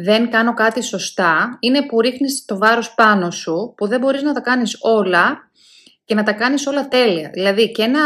[0.03, 4.33] δεν κάνω κάτι σωστά είναι που ρίχνεις το βάρος πάνω σου που δεν μπορείς να
[4.33, 5.46] τα κάνεις όλα
[6.07, 7.29] και να τα κάνεις όλα τέλεια.
[7.33, 7.99] Δηλαδή και να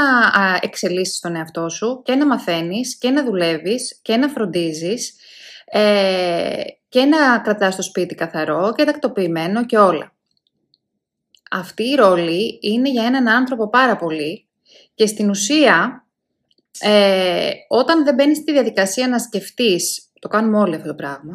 [0.62, 5.16] εξελίσσεις τον εαυτό σου και να μαθαίνεις και να δουλεύεις και να φροντίζεις
[5.66, 10.14] ε, και να κρατάς το σπίτι καθαρό και τακτοποιημένο και όλα.
[11.52, 14.48] Αυτή η ρόλη είναι για έναν άνθρωπο πάρα πολύ
[14.94, 16.06] και στην ουσία
[16.80, 21.32] ε, όταν δεν μπαίνεις στη διαδικασία να σκεφτείς, το κάνουμε όλοι αυτό το πράγμα,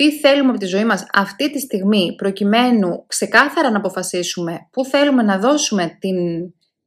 [0.00, 5.22] τι θέλουμε από τη ζωή μας αυτή τη στιγμή προκειμένου ξεκάθαρα να αποφασίσουμε πού θέλουμε
[5.22, 6.16] να δώσουμε την,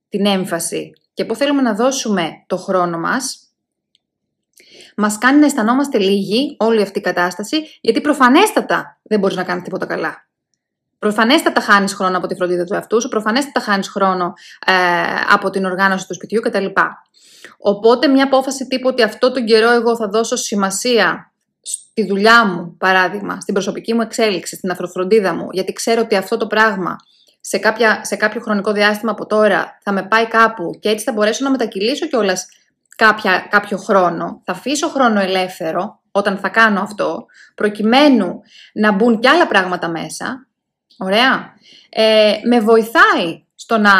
[0.09, 3.53] την έμφαση και πού θέλουμε να δώσουμε το χρόνο μας,
[4.97, 9.63] μας κάνει να αισθανόμαστε λίγοι όλη αυτή η κατάσταση, γιατί προφανέστατα δεν μπορείς να κάνεις
[9.63, 10.27] τίποτα καλά.
[10.99, 14.33] Προφανέστατα χάνεις χρόνο από τη φροντίδα του εαυτού σου, προφανέστατα χάνεις χρόνο
[14.65, 14.73] ε,
[15.29, 16.65] από την οργάνωση του σπιτιού κτλ.
[17.57, 21.32] Οπότε, μια απόφαση τύπου ότι αυτό τον καιρό εγώ θα δώσω σημασία
[21.95, 26.37] στη δουλειά μου, παράδειγμα, στην προσωπική μου εξέλιξη, στην αφροφροντίδα μου, γιατί ξέρω ότι αυτό
[26.37, 26.95] το πράγμα
[27.39, 31.11] σε, κάποια, σε κάποιο χρονικό διάστημα από τώρα θα με πάει κάπου και έτσι θα
[31.11, 32.45] μπορέσω να μετακυλήσω κιόλας
[33.49, 34.41] κάποιο χρόνο.
[34.45, 37.25] Θα αφήσω χρόνο ελεύθερο όταν θα κάνω αυτό,
[37.55, 38.41] προκειμένου
[38.73, 40.47] να μπουν κι άλλα πράγματα μέσα.
[40.97, 41.53] Ωραία.
[41.89, 43.91] Ε, με βοηθάει στο να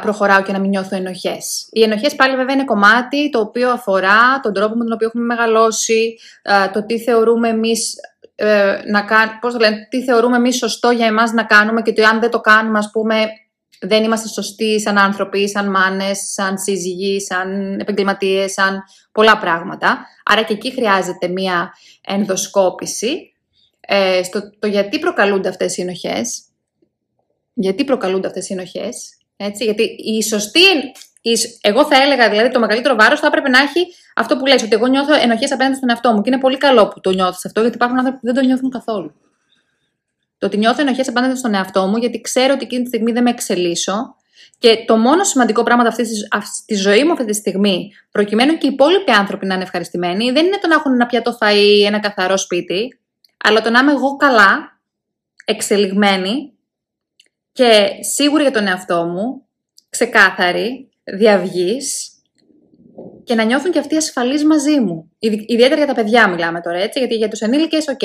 [0.00, 1.68] προχωράω και να μην νιώθω ενοχές.
[1.70, 5.24] Οι ενοχές πάλι βέβαια είναι κομμάτι το οποίο αφορά τον τρόπο με τον οποίο έχουμε
[5.24, 6.18] μεγαλώσει,
[6.72, 7.94] το τι θεωρούμε εμείς
[8.40, 9.04] ε, να
[9.40, 12.30] πώς το λένε, τι θεωρούμε εμείς σωστό για εμάς να κάνουμε και το αν δεν
[12.30, 13.26] το κάνουμε ας πούμε
[13.80, 20.06] δεν είμαστε σωστοί σαν άνθρωποι, σαν μάνες, σαν σύζυγοι, σαν επαγγελματίες, σαν πολλά πράγματα.
[20.24, 23.32] Άρα και εκεί χρειάζεται μία ενδοσκόπηση
[23.80, 26.42] ε, στο το γιατί προκαλούνται αυτές οι ενοχές.
[27.54, 30.60] Γιατί προκαλούνται αυτές οι ενοχές έτσι, γιατί η σωστή,
[31.20, 34.62] η, εγώ θα έλεγα δηλαδή το μεγαλύτερο βάρος θα έπρεπε να έχει αυτό που λες,
[34.62, 36.22] ότι εγώ νιώθω ενοχές απέναντι στον εαυτό μου.
[36.22, 38.70] Και είναι πολύ καλό που το νιώθεις αυτό, γιατί υπάρχουν άνθρωποι που δεν το νιώθουν
[38.70, 39.14] καθόλου.
[40.38, 43.22] Το ότι νιώθω ενοχές απέναντι στον εαυτό μου, γιατί ξέρω ότι εκείνη τη στιγμή δεν
[43.22, 44.16] με εξελίσσω.
[44.58, 46.04] Και το μόνο σημαντικό πράγμα αυτή
[46.66, 50.46] τη ζωή μου αυτή τη στιγμή, προκειμένου και οι υπόλοιποι άνθρωποι να είναι ευχαριστημένοι, δεν
[50.46, 52.98] είναι το να έχουν ένα πιάτο φαΐ, ένα καθαρό σπίτι,
[53.44, 54.80] αλλά το να είμαι εγώ καλά,
[55.44, 56.57] εξελιγμένη
[57.58, 59.46] και σίγουρη για τον εαυτό μου,
[59.90, 62.10] ξεκάθαρη, διαυγής
[63.24, 65.12] και να νιώθουν και αυτοί ασφαλείς μαζί μου.
[65.46, 68.00] Ιδιαίτερα για τα παιδιά μιλάμε τώρα, έτσι, γιατί για τους ενήλικες, οκ,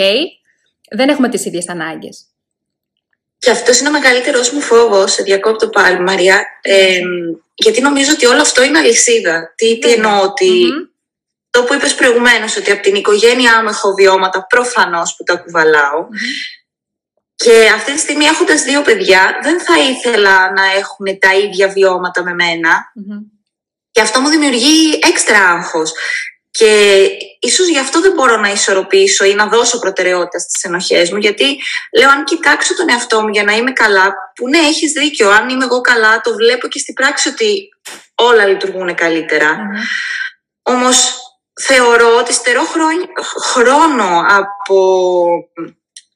[0.90, 2.26] δεν έχουμε τις ίδιες ανάγκες.
[3.38, 6.46] Και αυτός είναι ο μεγαλύτερος μου φόβος, σε διακόπτω πάλι, Μαρία.
[6.62, 7.00] Ε,
[7.56, 9.54] γιατί νομίζω ότι όλο αυτό είναι αλυσίδα.
[9.56, 10.68] Τι, τι εννοώ, ότι
[11.50, 16.08] το που είπες προηγουμένως, ότι από την οικογένειά μου έχω βιώματα προφανώς που τα κουβαλάω.
[17.36, 22.24] Και αυτή τη στιγμή έχοντας δύο παιδιά, δεν θα ήθελα να έχουν τα ίδια βιώματα
[22.24, 22.92] με μενα
[23.92, 25.94] Και αυτό μου δημιουργεί έξτρα άγχος.
[26.52, 27.08] Και
[27.40, 31.58] ίσως γι' αυτό δεν μπορώ να ισορροπήσω ή να δώσω προτεραιότητα στις ενοχές μου, γιατί
[31.98, 35.50] λέω αν κοιτάξω τον εαυτό μου για να είμαι καλά, που ναι έχεις δίκιο, αν
[35.50, 37.70] είμαι εγώ καλά το βλέπω και στην πράξη ότι
[38.16, 39.58] όλα λειτουργούν καλύτερα.
[40.62, 41.14] Όμως
[41.62, 42.64] θεωρώ ότι στερώ
[43.42, 44.78] χρόνο από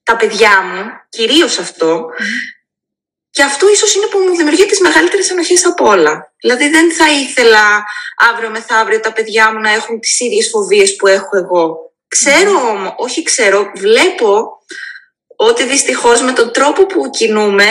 [0.08, 2.06] τα παιδιά μου, κυρίως αυτό,
[3.30, 6.34] και αυτό ίσως είναι που μου δημιουργεί τις μεγαλύτερες ενοχές από όλα.
[6.41, 7.84] Δηλαδή δεν θα ήθελα
[8.32, 11.93] αύριο μεθαύριο τα παιδιά μου να έχουν τις ίδιες φοβίες που έχω εγώ.
[12.08, 14.48] Ξέρω όμως, όχι ξέρω, βλέπω
[15.36, 17.65] ότι δυστυχώς με τον τρόπο που κινούμε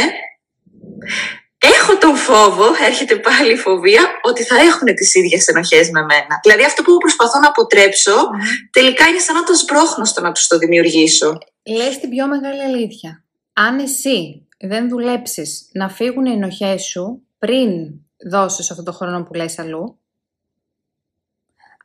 [1.59, 6.41] έχω τον φόβο, έρχεται πάλι η φοβία, ότι θα έχουν τις ίδιες ενοχές με μένα.
[6.43, 8.13] Δηλαδή αυτό που προσπαθώ να αποτρέψω,
[8.71, 11.39] τελικά είναι σαν να το σπρώχνω στο να τους το δημιουργήσω.
[11.67, 13.25] Λες την πιο μεγάλη αλήθεια.
[13.53, 17.71] Αν εσύ δεν δουλέψεις να φύγουν οι ενοχές σου πριν
[18.31, 19.99] δώσεις αυτό το χρόνο που λες αλλού,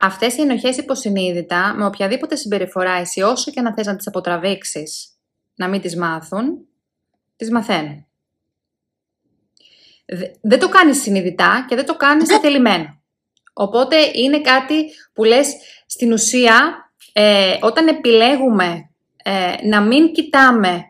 [0.00, 5.08] αυτές οι ενοχές υποσυνείδητα, με οποιαδήποτε συμπεριφορά εσύ όσο και να θες να τις αποτραβήξεις,
[5.54, 6.66] να μην τις μάθουν,
[7.36, 8.06] τις μαθαίνουν.
[10.40, 12.38] Δεν το κάνεις συνειδητά και δεν το κάνεις ναι.
[12.38, 13.00] θελημένο.
[13.52, 15.54] Οπότε είναι κάτι που λες
[15.86, 16.76] στην ουσία,
[17.12, 18.90] ε, όταν επιλέγουμε
[19.22, 20.82] ε, να μην κοιτάμε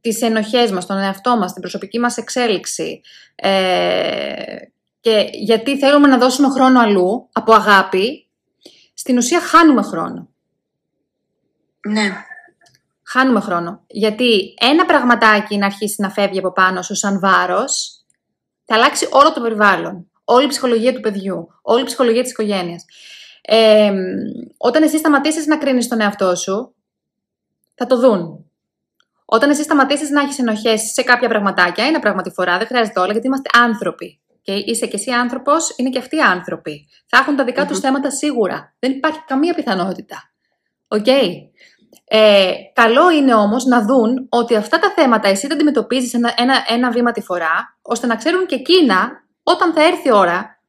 [0.00, 3.00] τις ενοχές μας, τον εαυτό μας, την προσωπική μας εξέλιξη
[3.34, 4.56] ε,
[5.00, 8.28] και γιατί θέλουμε να δώσουμε χρόνο αλλού, από αγάπη,
[8.94, 10.28] στην ουσία χάνουμε χρόνο.
[11.88, 12.12] Ναι.
[13.02, 13.84] Χάνουμε χρόνο.
[13.86, 18.01] Γιατί ένα πραγματάκι να αρχίσει να φεύγει από πάνω σου σαν βάρος,
[18.72, 20.10] θα αλλάξει όλο το περιβάλλον.
[20.24, 22.84] Όλη η ψυχολογία του παιδιού, όλη η ψυχολογία της οικογένειας.
[23.42, 23.92] Ε,
[24.56, 26.74] όταν εσύ σταματήσεις να κρίνεις τον εαυτό σου,
[27.74, 28.50] θα το δουν.
[29.24, 33.00] Όταν εσύ σταματήσεις να έχεις ενοχές σε κάποια πραγματάκια, ένα πράγμα τη φορά, δεν χρειάζεται
[33.00, 34.20] όλα, γιατί είμαστε άνθρωποι.
[34.42, 36.88] Και είσαι και εσύ άνθρωπος, είναι και αυτοί άνθρωποι.
[37.06, 38.74] Θα έχουν τα δικα τους θέματα σίγουρα.
[38.78, 40.30] Δεν υπάρχει καμία πιθανότητα.
[40.88, 41.06] Οκ.
[42.04, 46.54] Ε, καλό είναι όμως να δουν ότι αυτά τα θέματα εσύ τα αντιμετωπίζεις ένα, ένα,
[46.68, 49.10] ένα βήμα τη φορά, ώστε να ξέρουν και εκείνα,
[49.42, 50.60] όταν θα έρθει η ώρα,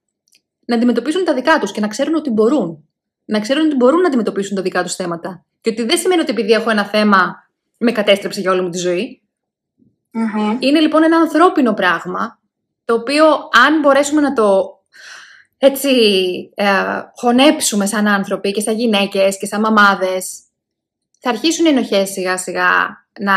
[0.66, 2.88] να αντιμετωπίσουν τα δικά τους και να ξέρουν ότι μπορούν.
[3.26, 5.46] Να ξέρουν ότι μπορούν να αντιμετωπίσουν τα δικά τους θέματα.
[5.62, 8.78] Και ότι δεν σημαίνει ότι επειδή έχω ένα θέμα με κατέστρεψε για όλη μου τη
[8.78, 9.22] ζωή.
[10.60, 12.40] Είναι λοιπόν ένα ανθρώπινο πράγμα,
[12.86, 13.26] το οποίο
[13.66, 14.68] αν μπορέσουμε να το
[15.58, 15.90] έτσι
[16.56, 16.66] ε,
[17.16, 20.44] χωνέψουμε σαν άνθρωποι και σαν γυναίκες και σαν μαμάδες,
[21.26, 22.70] θα αρχίσουν οι ενοχές σιγά σιγά
[23.20, 23.36] να,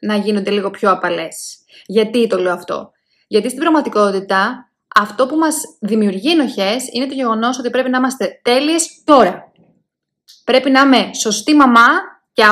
[0.00, 1.58] να γίνονται λίγο πιο απαλές.
[1.86, 2.90] Γιατί το λέω αυτό;
[3.26, 8.40] Γιατί στην πραγματικότητα αυτό που μας δημιουργεί ενοχές είναι το γεγονός ότι πρέπει να είμαστε
[8.42, 9.52] τέλειες τώρα.
[10.44, 11.86] Πρέπει να είμαι σωστή μαμά
[12.32, 12.42] και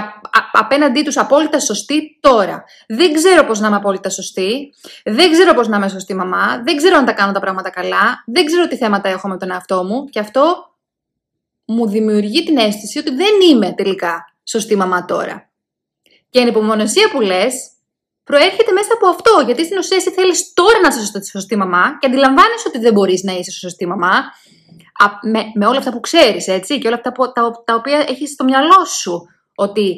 [0.53, 2.65] απέναντί τους απόλυτα σωστή τώρα.
[2.89, 6.77] Δεν ξέρω πώς να είμαι απόλυτα σωστή, δεν ξέρω πώς να είμαι σωστή μαμά, δεν
[6.77, 9.85] ξέρω αν τα κάνω τα πράγματα καλά, δεν ξέρω τι θέματα έχω με τον εαυτό
[9.85, 10.72] μου και αυτό
[11.75, 15.51] μου δημιουργεί την αίσθηση ότι δεν είμαι τελικά σωστή μαμά τώρα.
[16.31, 17.73] Και η ανυπομονωσία που λες
[18.25, 22.07] προέρχεται μέσα από αυτό, γιατί στην ουσία εσύ θέλεις τώρα να είσαι σωστή μαμά και
[22.07, 24.13] αντιλαμβάνεσαι ότι δεν μπορείς να είσαι σωστή μαμά,
[25.23, 28.31] με, με όλα αυτά που ξέρεις, έτσι, και όλα αυτά που, τα, τα οποία έχεις
[28.31, 29.97] στο μυαλό σου ότι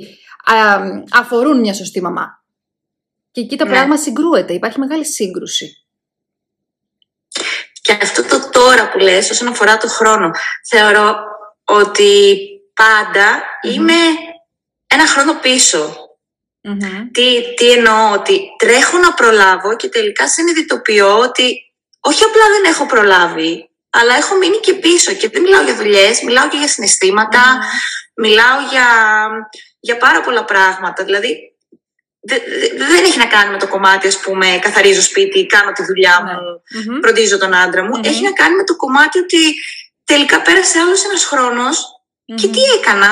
[1.10, 2.42] αφορούν μια σωστή μαμά.
[3.30, 3.70] Και εκεί το ναι.
[3.70, 5.86] πράγμα συγκρούεται, υπάρχει μεγάλη σύγκρουση.
[7.82, 10.30] Και αυτό το τώρα που λες όσον αφορά το χρόνο,
[10.68, 11.16] θεωρώ
[11.64, 12.38] ότι
[13.62, 13.94] είμαι
[14.86, 15.34] ένα χρόνο
[17.12, 22.86] Τι, τι εννοώ, ότι τρέχω να προλάβω και τελικά συνειδητοποιώ ότι όχι απλά δεν έχω
[22.86, 27.58] προλάβει, αλλά έχω μείνει και πίσω και δεν μιλάω για δουλειές, μιλάω και για συναισθηματα
[28.14, 28.88] μιλάω για,
[29.80, 31.04] για πάρα πολλά πράγματα.
[31.04, 31.54] Δηλαδή,
[32.76, 36.32] δεν έχει να κάνει με το κομμάτι, ας πούμε, καθαρίζω σπίτι, κάνω τη δουλειά ναι.
[36.32, 38.00] μου, mm φροντίζω τον άντρα μου.
[38.04, 39.54] Έχει να κάνει με το κομμάτι ότι
[40.04, 41.28] τελικά πέρασε άλλος ένας
[42.24, 43.10] και τι έκανα;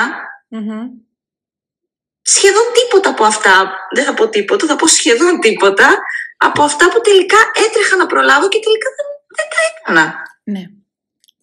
[2.21, 5.97] σχεδόν τίποτα από αυτά, δεν θα πω τίποτα, θα πω σχεδόν τίποτα,
[6.37, 9.05] από αυτά που τελικά έτρεχα να προλάβω και τελικά δεν,
[9.37, 10.15] δεν τα έκανα.
[10.43, 10.63] Ναι.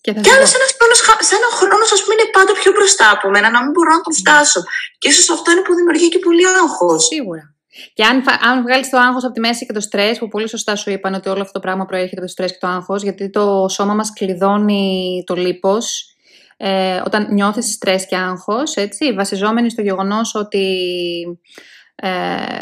[0.00, 3.28] Και, και άλλος ένας χρόνος, σαν ένα χρόνος, ας πούμε, είναι πάντα πιο μπροστά από
[3.28, 4.62] μένα, να μην μπορώ να τον φτάσω.
[4.98, 7.04] Και ίσως αυτό είναι που δημιουργεί και πολύ άγχος.
[7.04, 7.54] Σίγουρα.
[7.92, 10.76] Και αν, αν βγάλεις το άγχος από τη μέση και το στρες, που πολύ σωστά
[10.76, 13.30] σου είπαν ότι όλο αυτό το πράγμα προέρχεται από το στρες και το άγχος, γιατί
[13.30, 16.14] το σώμα μας κλειδώνει το λίπος.
[16.56, 20.76] Ε, όταν νιώθεις στρες και άγχος, έτσι, βασιζόμενοι στο γεγονός ότι
[21.94, 22.08] ε,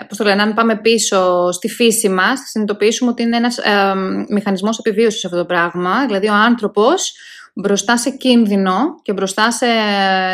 [0.09, 3.95] πώς το λένε, αν πάμε πίσω στη φύση μας, θα συνειδητοποιήσουμε ότι είναι ένας ε,
[4.29, 6.07] μηχανισμός επιβίωσης αυτό το πράγμα.
[6.07, 7.15] Δηλαδή ο άνθρωπος
[7.61, 9.67] μπροστά σε κίνδυνο και μπροστά σε,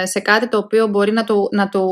[0.04, 1.86] σε κάτι το οποίο μπορεί να του, να, του,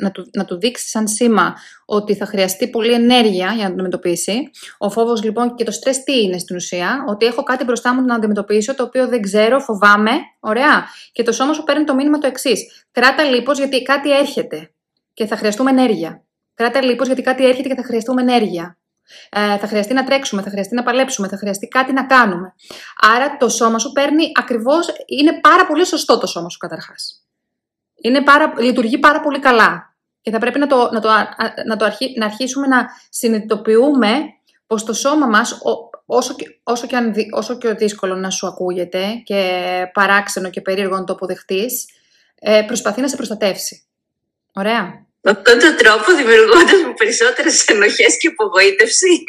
[0.00, 3.72] να, του, να του δείξει σαν σήμα ότι θα χρειαστεί πολλή ενέργεια για να το
[3.72, 4.50] αντιμετωπίσει.
[4.78, 8.04] Ο φόβος λοιπόν και το στρες τι είναι στην ουσία, ότι έχω κάτι μπροστά μου
[8.04, 10.84] να αντιμετωπίσω το οποίο δεν ξέρω, φοβάμαι, ωραία.
[11.12, 12.86] Και το σώμα σου παίρνει το μήνυμα το εξής.
[12.92, 14.70] Κράτα λίπος γιατί κάτι έρχεται
[15.14, 16.24] και θα χρειαστούμε ενέργεια.
[16.54, 18.78] Κράτα λίπος γιατί κάτι έρχεται και θα χρειαστούμε ενέργεια.
[19.30, 22.54] Ε, θα χρειαστεί να τρέξουμε, θα χρειαστεί να παλέψουμε, θα χρειαστεί κάτι να κάνουμε.
[23.14, 27.26] Άρα το σώμα σου παίρνει ακριβώς, είναι πάρα πολύ σωστό το σώμα σου καταρχάς.
[27.94, 29.96] Είναι πάρα, λειτουργεί πάρα πολύ καλά.
[30.20, 31.08] Και θα πρέπει να, το, να, το,
[31.66, 34.08] να, το αρχί, να αρχίσουμε να συνειδητοποιούμε
[34.66, 35.58] πως το σώμα μας,
[36.06, 39.62] όσο και, όσο, και αν, όσο και δύσκολο να σου ακούγεται και
[39.92, 41.86] παράξενο και περίεργο να το αποδεχτείς,
[42.34, 43.86] ε, προσπαθεί να σε προστατεύσει.
[44.54, 45.06] Ωραία.
[45.26, 49.24] Με αυτόν τον τρόπο δημιουργώντας μου περισσότερες ενοχές και απογοήτευση.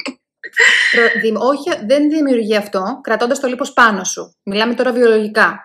[1.39, 4.35] Όχι, δεν δημιουργεί αυτό, κρατώντας το λίπος πάνω σου.
[4.43, 5.59] Μιλάμε τώρα βιολογικά.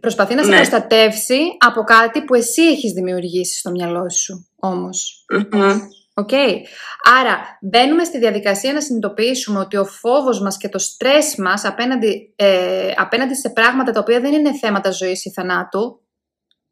[0.00, 0.56] Προσπαθεί να σε ναι.
[0.56, 5.24] προστατεύσει από κάτι που εσύ έχεις δημιουργήσει στο μυαλό σου, όμως.
[6.14, 6.32] Οκ.
[7.20, 12.32] Άρα, μπαίνουμε στη διαδικασία να συνειδητοποιήσουμε ότι ο φόβος μας και το στρες μας απέναντι,
[12.36, 16.05] ε, απέναντι σε πράγματα τα οποία δεν είναι θέματα ζωής ή θανάτου,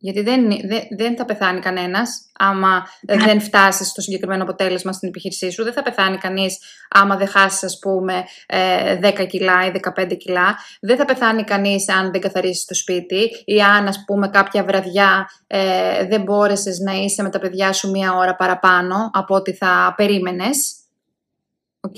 [0.05, 5.51] γιατί δεν, δεν, δεν θα πεθάνει κανένας άμα δεν φτάσεις στο συγκεκριμένο αποτέλεσμα στην επιχείρησή
[5.51, 5.65] σου.
[5.65, 6.59] Δεν θα πεθάνει κανείς
[6.91, 10.57] άμα δεν χάσεις, ας πούμε, 10 ε, κιλά ή 15 κιλά.
[10.81, 15.31] Δεν θα πεθάνει κανείς αν δεν καθαρίσει το σπίτι ή αν, ας πούμε, κάποια βραδιά
[15.47, 19.95] ε, δεν μπόρεσες να είσαι με τα παιδιά σου μία ώρα παραπάνω από ό,τι θα
[19.97, 20.75] περίμενες.
[21.81, 21.97] Οκ.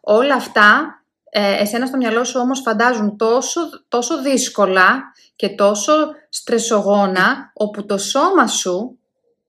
[0.00, 0.98] Όλα αυτά
[1.30, 5.02] ε, εσένα στο μυαλό σου όμως φαντάζουν τόσο, τόσο δύσκολα
[5.36, 5.92] και τόσο
[6.34, 8.98] στρεσογόνα, όπου το σώμα σου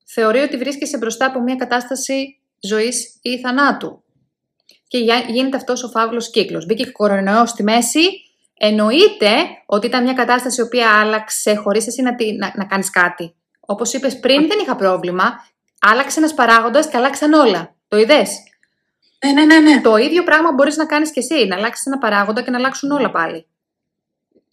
[0.06, 4.04] θεωρεί ότι βρίσκεσαι μπροστά από μια κατάσταση ζωής ή θανάτου.
[4.88, 6.66] Και γίνεται αυτός ο φαύλος κύκλος.
[6.66, 8.00] Μπήκε και κορονοϊός στη μέση,
[8.58, 9.32] εννοείται
[9.66, 13.36] ότι ήταν μια κατάσταση η οποία άλλαξε χωρίς εσύ να, να, να κάνεις κάτι.
[13.60, 15.24] Όπως είπες πριν, δεν είχα πρόβλημα.
[15.80, 17.76] Άλλαξε ένας παράγοντας και άλλαξαν όλα.
[17.88, 18.30] Το είδες;
[19.26, 19.82] Ναι, ναι, ναι, ναι.
[19.82, 21.46] Το ίδιο πράγμα μπορείς να κάνεις και εσύ.
[21.48, 23.46] Να αλλάξεις ένα παράγοντα και να αλλάξουν όλα πάλι.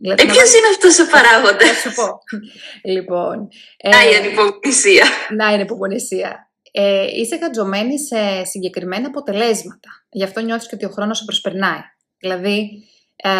[0.02, 2.18] Δηλαδή, ε, ποιος είναι αυτός ο παράγοντας; Θα σου πω.
[2.94, 3.48] λοιπόν.
[3.90, 5.06] Να η ανυπομονησία.
[5.36, 6.50] Να η ανυπομονησία.
[6.70, 9.88] Ε, είσαι κατζωμένη σε συγκεκριμένα αποτελέσματα.
[10.10, 11.80] Γι' αυτό νιώθεις και ότι ο χρόνος σου προσπερνάει.
[12.18, 12.68] Δηλαδή,
[13.16, 13.30] ε,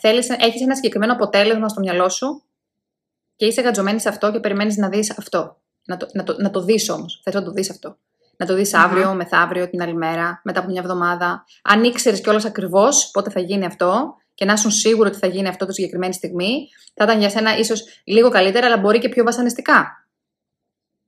[0.00, 2.42] θέλεις, έχεις ένα συγκεκριμένο αποτέλεσμα στο μυαλό σου
[3.36, 5.60] και είσαι κατζωμένη σε αυτό και περιμένεις να δεις αυτό.
[5.84, 7.20] Να το, να το, να το δεις όμως.
[7.24, 7.98] Θες να το δεις αυτό
[8.36, 11.44] να το δεις αύριο, μεθαύριο, την άλλη μέρα, μετά από μια εβδομάδα.
[11.62, 15.48] Αν ήξερες κιόλας ακριβώς πότε θα γίνει αυτό και να ήσουν σίγουρο ότι θα γίνει
[15.48, 19.24] αυτό το συγκεκριμένη στιγμή, θα ήταν για σένα ίσως λίγο καλύτερα, αλλά μπορεί και πιο
[19.24, 20.06] βασανιστικά.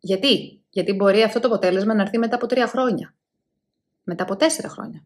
[0.01, 3.14] Γιατί; Γιατί μπορεί αυτό το αποτέλεσμα να έρθει μετά από τρία χρόνια.
[4.03, 5.05] Μετά από τέσσερα χρόνια.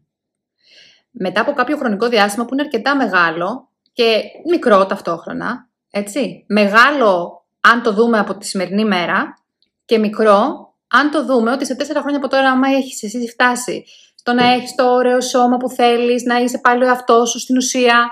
[1.11, 6.45] Μετά από κάποιο χρονικό διάστημα που είναι αρκετά μεγάλο και μικρό ταυτόχρονα, έτσι.
[6.47, 9.37] Μεγάλο αν το δούμε από τη σημερινή μέρα
[9.85, 13.85] και μικρό αν το δούμε ότι σε τέσσερα χρόνια από τώρα, άμα έχεις εσύ φτάσει
[14.25, 17.57] στο να έχεις το ωραίο σώμα που θέλεις, να είσαι πάλι ο εαυτός σου στην
[17.57, 18.11] ουσία,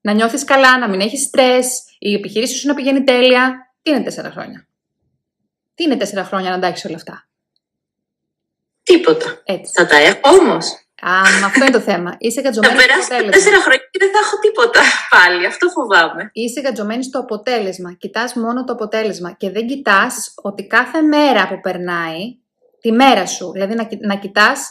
[0.00, 3.72] να νιώθεις καλά, να μην έχεις στρες, η επιχείρηση σου να πηγαίνει τέλεια.
[3.82, 4.68] Τι είναι τέσσερα χρόνια;
[5.74, 7.28] Τι είναι τέσσερα χρόνια να εντάξει όλα αυτά;
[8.82, 9.42] Τίποτα.
[9.44, 9.72] Έτσι.
[9.74, 10.66] Θα τα έχω όμως.
[11.00, 12.16] Α, αυτό είναι το θέμα.
[12.18, 13.30] Είσαι γατζωμένη στο αποτέλεσμα.
[13.30, 15.46] τέσσερα χρόνια και δεν θα έχω τίποτα πάλι.
[15.46, 16.30] Αυτό φοβάμαι.
[16.32, 17.92] Είσαι γατζωμένη στο αποτέλεσμα.
[17.92, 22.36] Κοιτάς μόνο το αποτέλεσμα και δεν κοιτάς ότι κάθε μέρα που περνάει,
[22.80, 24.70] τη μέρα σου, δηλαδή να, να κοιτάς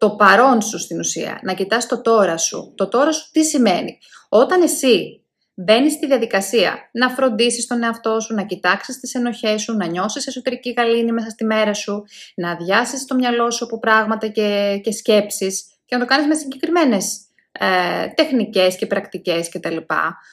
[0.00, 2.72] το παρόν σου στην ουσία, να κοιτάς το τώρα σου.
[2.76, 3.98] Το τώρα σου τι σημαίνει;
[4.28, 5.20] Όταν εσύ
[5.62, 10.26] Μπαίνεις στη διαδικασία να φροντίσεις τον εαυτό σου, να κοιτάξεις τις ενοχές σου, να νιώσεις
[10.26, 14.92] εσωτερική γαλήνη μέσα στη μέρα σου, να αδειάσεις το μυαλό σου από πράγματα και, και
[14.92, 17.20] σκέψεις και να το κάνεις με συγκεκριμένες
[17.52, 19.76] ε, τεχνικές και πρακτικές κτλ.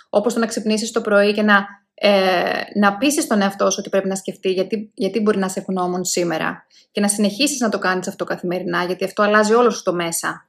[0.09, 1.65] Όπως το να ξυπνήσεις το πρωί και να,
[1.99, 5.59] ε, να πείσει τον εαυτό σου ότι πρέπει να σκεφτεί γιατί, γιατί μπορεί να σε
[5.59, 9.83] ευγνώμων σήμερα και να συνεχίσεις να το κάνεις αυτό καθημερινά, γιατί αυτό αλλάζει όλο σου
[9.83, 10.47] το μέσα.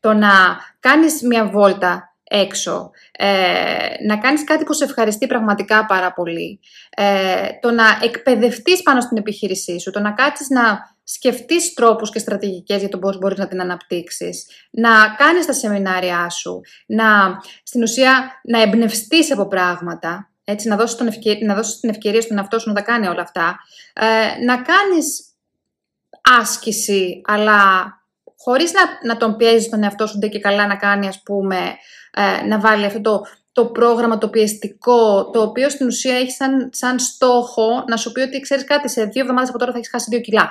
[0.00, 0.30] Το να
[0.80, 3.26] κάνεις μια βόλτα έξω, ε,
[4.06, 6.60] να κάνεις κάτι που σε ευχαριστεί πραγματικά πάρα πολύ,
[6.90, 12.18] ε, το να εκπαιδευτείς πάνω στην επιχείρησή σου, το να κάτσεις να σκεφτείς τρόπους και
[12.18, 17.04] στρατηγικές για το πώς μπορείς να την αναπτύξεις, να κάνεις τα σεμινάρια σου, να,
[17.62, 21.08] στην ουσία να εμπνευστείς από πράγματα, έτσι, να, δώσεις τον
[21.46, 23.56] να δώσεις την ευκαιρία στον εαυτό σου να τα κάνει όλα αυτά,
[23.92, 25.24] ε, να κάνεις
[26.40, 27.60] άσκηση, αλλά
[28.38, 31.58] χωρίς να, να τον πιέζεις τον εαυτό σου και καλά να κάνει, ας πούμε,
[32.10, 33.22] ε, να βάλει αυτό το,
[33.52, 38.20] το πρόγραμμα το πιεστικό, το οποίο στην ουσία έχει σαν, σαν στόχο να σου πει
[38.20, 40.50] ότι ξέρεις κάτι, σε δύο εβδομάδες από τώρα θα έχεις χάσει δύο κιλά.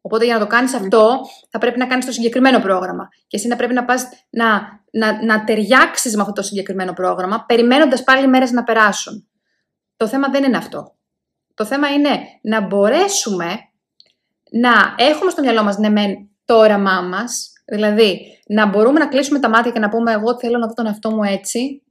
[0.00, 1.20] Οπότε για να το κάνεις αυτό
[1.50, 3.08] θα πρέπει να κάνεις το συγκεκριμένο πρόγραμμα.
[3.26, 4.46] Και εσύ να πρέπει να πας να,
[4.90, 9.28] να, να ταιριάξεις με αυτό το συγκεκριμένο πρόγραμμα, περιμένοντας πάλι οι μέρες να περάσουν.
[9.96, 10.94] Το θέμα δεν είναι αυτό.
[11.54, 13.46] Το θέμα είναι να μπορέσουμε
[14.50, 19.38] να έχουμε στο μυαλό μας, ναι μεν, το όραμά μας, δηλαδή να μπορούμε να κλείσουμε
[19.38, 21.82] τα μάτια και να πούμε εγώ θέλω να δω τον εαυτό μου έτσι,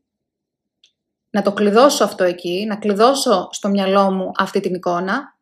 [1.29, 5.37] να το κλειδώσω αυτό εκεί, να κλειδώσω στο μυαλό μου αυτή την εικόνα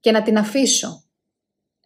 [0.00, 1.02] και να την αφήσω.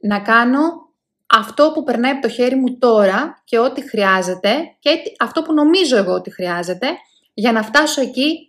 [0.01, 0.89] Να κάνω
[1.27, 5.97] αυτό που περνάει από το χέρι μου τώρα και ό,τι χρειάζεται και αυτό που νομίζω
[5.97, 6.87] εγώ ότι χρειάζεται
[7.35, 8.48] για να φτάσω εκεί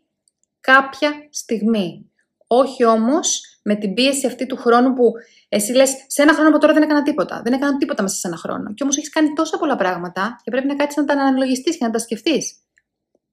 [0.59, 2.11] κάποια στιγμή.
[2.47, 5.11] Όχι όμως με την πίεση αυτή του χρόνου που
[5.49, 7.41] εσύ λες, σε ένα χρόνο από τώρα δεν έκανα τίποτα.
[7.43, 8.73] Δεν έκανα τίποτα μέσα σε ένα χρόνο.
[8.73, 11.85] Και όμως έχεις κάνει τόσα πολλά πράγματα και πρέπει να κάτσεις να τα αναλογιστείς και
[11.85, 12.55] να τα σκεφτείς.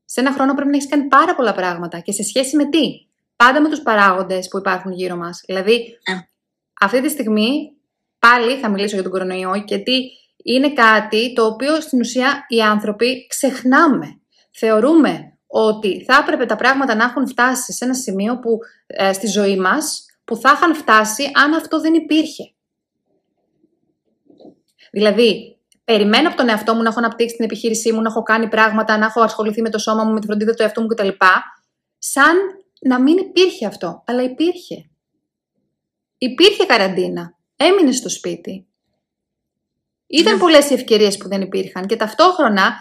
[0.04, 3.06] Σε ένα χρόνο πρέπει να έχεις κάνει πάρα πολλά πράγματα και σε σχέση με τι;
[3.36, 5.42] Πάντα με τους παράγοντες που υπάρχουν γύρω μας.
[5.46, 6.12] Δηλαδή, ε.
[6.80, 7.72] αυτή τη στιγμή
[8.18, 10.10] πάλι θα μιλήσω για τον κορονοϊό, γιατί
[10.44, 14.20] είναι κάτι το οποίο στην ουσία οι άνθρωποι ξεχνάμε.
[14.50, 19.26] Θεωρούμε ότι θα έπρεπε τα πράγματα να έχουν φτάσει σε ένα σημείο που ε, στη
[19.26, 22.50] ζωή μας που θα είχαν φτάσει αν αυτό δεν υπήρχε.
[24.90, 28.48] Δηλαδή, περιμένω από τον εαυτό μου να έχω αναπτύξει την επιχείρησή μου, να έχω κάνει
[28.48, 31.08] πράγματα, να έχω ασχοληθεί με το σώμα μου, με τη φροντίδα του εαυτού μου κτλ.
[31.98, 32.36] Σαν
[32.80, 34.02] να μην υπήρχε αυτό.
[34.06, 34.90] Αλλά υπήρχε.
[36.18, 37.36] Υπήρχε καραντίνα.
[37.56, 38.66] Έμεινε στο σπίτι.
[40.06, 40.38] Ήταν ναι.
[40.38, 42.74] πολλές οι ευκαιρίες που δεν υπήρχαν και ταυτόχρονα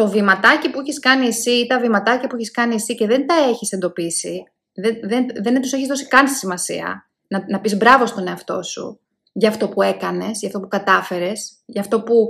[0.00, 3.26] το βηματάκι που έχεις κάνει εσύ ή τα βηματάκια που έχεις κάνει εσύ και δεν
[3.26, 4.42] τα έχεις εντοπίσει,
[4.72, 7.10] δεν, δεν, δεν τους έχεις δώσει καν σημασία.
[7.28, 9.00] Να, να πεις μπράβο στον εαυτό σου
[9.32, 12.26] για αυτό που έκανες, για αυτό που κατάφερες, για αυτό που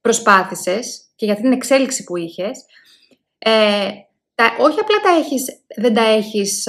[0.00, 2.64] προσπάθησες και για την εξέλιξη που είχες.
[3.38, 3.88] Ε,
[4.34, 5.44] τα, όχι απλά τα έχεις,
[5.76, 6.68] δεν, τα έχεις,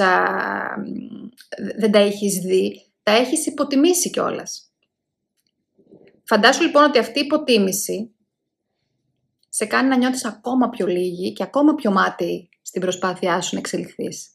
[1.76, 4.72] δεν τα έχεις δει, τα έχεις υποτιμήσει κιόλας.
[6.24, 8.13] Φαντάσου λοιπόν ότι αυτή η υποτίμηση
[9.56, 13.58] σε κάνει να νιώθεις ακόμα πιο λίγη και ακόμα πιο μάταιη στην προσπάθειά σου να
[13.58, 14.28] εξελιχθείς.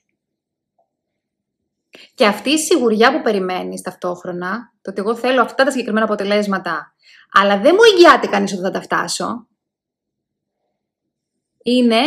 [2.13, 6.93] Και αυτή η σιγουριά που περιμένεις ταυτόχρονα, το ότι εγώ θέλω αυτά τα συγκεκριμένα αποτελέσματα,
[7.31, 9.47] αλλά δεν μου εγγυάται κανείς ότι θα τα φτάσω,
[11.63, 12.01] είναι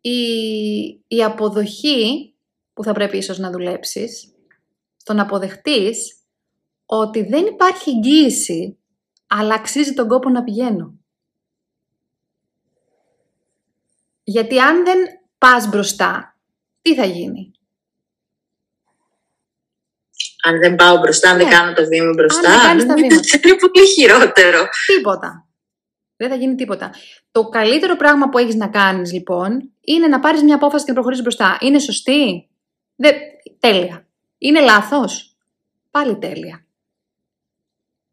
[0.00, 0.20] η,
[1.06, 2.34] η αποδοχή
[2.72, 4.34] που θα πρέπει ίσως να δουλέψεις,
[4.96, 6.16] στο να αποδεχτείς
[6.86, 8.78] ότι δεν υπάρχει εγγύηση,
[9.26, 11.01] αλλά αξίζει τον κόπο να πηγαίνω.
[14.22, 14.98] Γιατί αν δεν
[15.38, 16.36] πας μπροστά,
[16.82, 17.52] τι θα γίνει;
[20.44, 21.52] Αν δεν πάω μπροστά, αν δεν ναι.
[21.52, 23.38] κάνω το βήμα μπροστά, αν δεν τα βήματα.
[23.44, 24.68] είναι πολύ χειρότερο.
[24.86, 25.46] Τίποτα.
[26.16, 26.94] Δεν θα γίνει τίποτα.
[27.32, 30.94] Το καλύτερο πράγμα που έχεις να κάνεις λοιπόν είναι να πάρεις μια απόφαση και να
[30.94, 31.58] προχωρήσεις μπροστά.
[31.60, 32.48] Είναι σωστή;
[32.96, 33.10] Δε...
[33.58, 34.06] Τέλεια.
[34.38, 35.36] Είναι λάθος;
[35.90, 36.66] Πάλι τέλεια.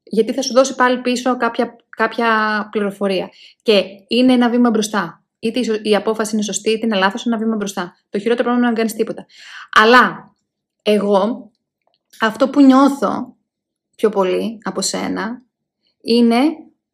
[0.04, 3.30] Γιατί θα σου δώσει πάλι πίσω κάποια, κάποια πληροφορία.
[3.62, 5.24] Και είναι ένα βήμα μπροστά.
[5.40, 7.96] Είτε η απόφαση είναι σωστή, είτε είναι λάθος, ένα βήμα μπροστά.
[8.10, 9.26] Το χειρότερο πράγμα είναι να κάνεις τίποτα.
[9.72, 10.36] Αλλά
[10.82, 11.52] εγώ
[12.20, 13.36] αυτό που νιώθω
[13.96, 15.42] πιο πολύ από σένα
[16.02, 16.40] είναι,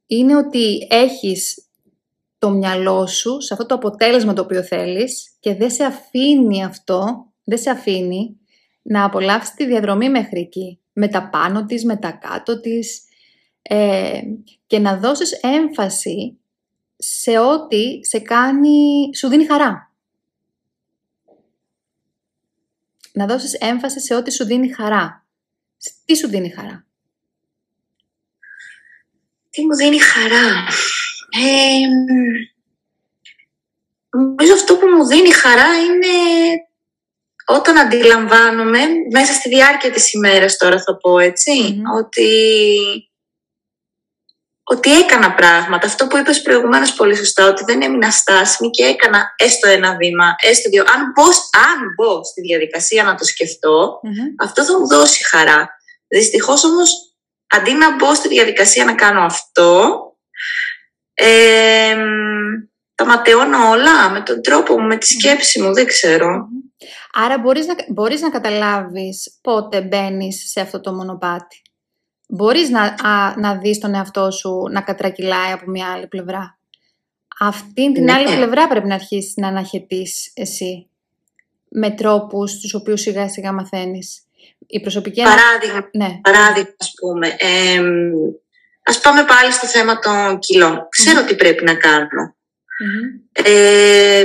[0.06, 1.66] είναι ότι έχεις
[2.38, 7.26] το μυαλό σου σε αυτό το αποτέλεσμα το οποίο θέλεις και δεν σε αφήνει αυτό,
[7.44, 8.40] δεν σε αφήνει
[8.82, 13.04] να απολαύσεις τη διαδρομή μέχρι εκεί, με τα πάνω της, με τα κάτω της
[13.62, 14.22] ε,
[14.68, 16.40] και να δώσεις έμφαση
[16.98, 19.90] σε ό,τι σε κάνει, σου δίνει χαρά.
[23.16, 25.26] να δώσεις έμφαση σε ό,τι σου δίνει χαρά.
[26.06, 26.86] Τι σου δίνει χαρά;
[29.50, 30.68] Τι μου δίνει χαρά;
[31.30, 31.88] Ε,
[34.10, 36.08] νομίζω αυτό που μου δίνει χαρά είναι
[37.48, 38.80] όταν αντιλαμβάνομαι
[39.12, 41.12] μέσα στη διάρκεια της ημέρας τώρα θα πω
[41.98, 43.10] ότι
[44.68, 45.88] ότι έκανα πράγματα.
[45.88, 50.36] Αυτό που είπες προηγουμένως πολύ σωστά, ότι δεν έμεινα στάσιμη και έκανα έστω ένα βήμα,
[50.50, 50.82] έστω δύο.
[50.82, 51.24] Αν μπω,
[51.70, 54.00] αν μπω στη διαδικασία να το σκεφτω
[54.40, 55.70] αυτό θα μου δώσει χαρά.
[56.08, 56.92] Δυστυχώς όμως,
[57.48, 60.00] αντί να μπω στη διαδικασία να κάνω αυτό,
[61.14, 61.96] ε,
[62.96, 66.48] τα ματαιώνω όλα με τον τρόπο μου, με τη σκέψη μου, δεν ξέρω.
[67.14, 71.62] Άρα μπορείς να, μπορείς να καταλάβεις πότε μπαίνεις σε αυτό το μονοπάτι.
[72.28, 76.58] Μπορείς να, α, να δεις τον εαυτό σου να κατρακυλάει από μια άλλη πλευρά.
[77.40, 78.12] Αυτή την Ναι.
[78.14, 80.90] άλλη πλευρά πρέπει να αρχίσεις να αναχαιτείς εσύ.
[81.70, 84.20] Με τρόπους τους οποίους σιγά σιγά μαθαίνεις.
[84.68, 85.22] Η προσωπική...
[85.22, 86.20] ανα- Παράδειγμα, Ναι.
[86.22, 87.28] παράδειγμα, ας πούμε.
[87.28, 87.82] Ε,
[88.84, 90.88] ας πάμε πάλι στο θέμα των κιλών.
[90.90, 92.36] Ξέρω τι πρέπει να κάνω.
[92.80, 93.22] Μμμ.
[93.32, 94.22] Ε,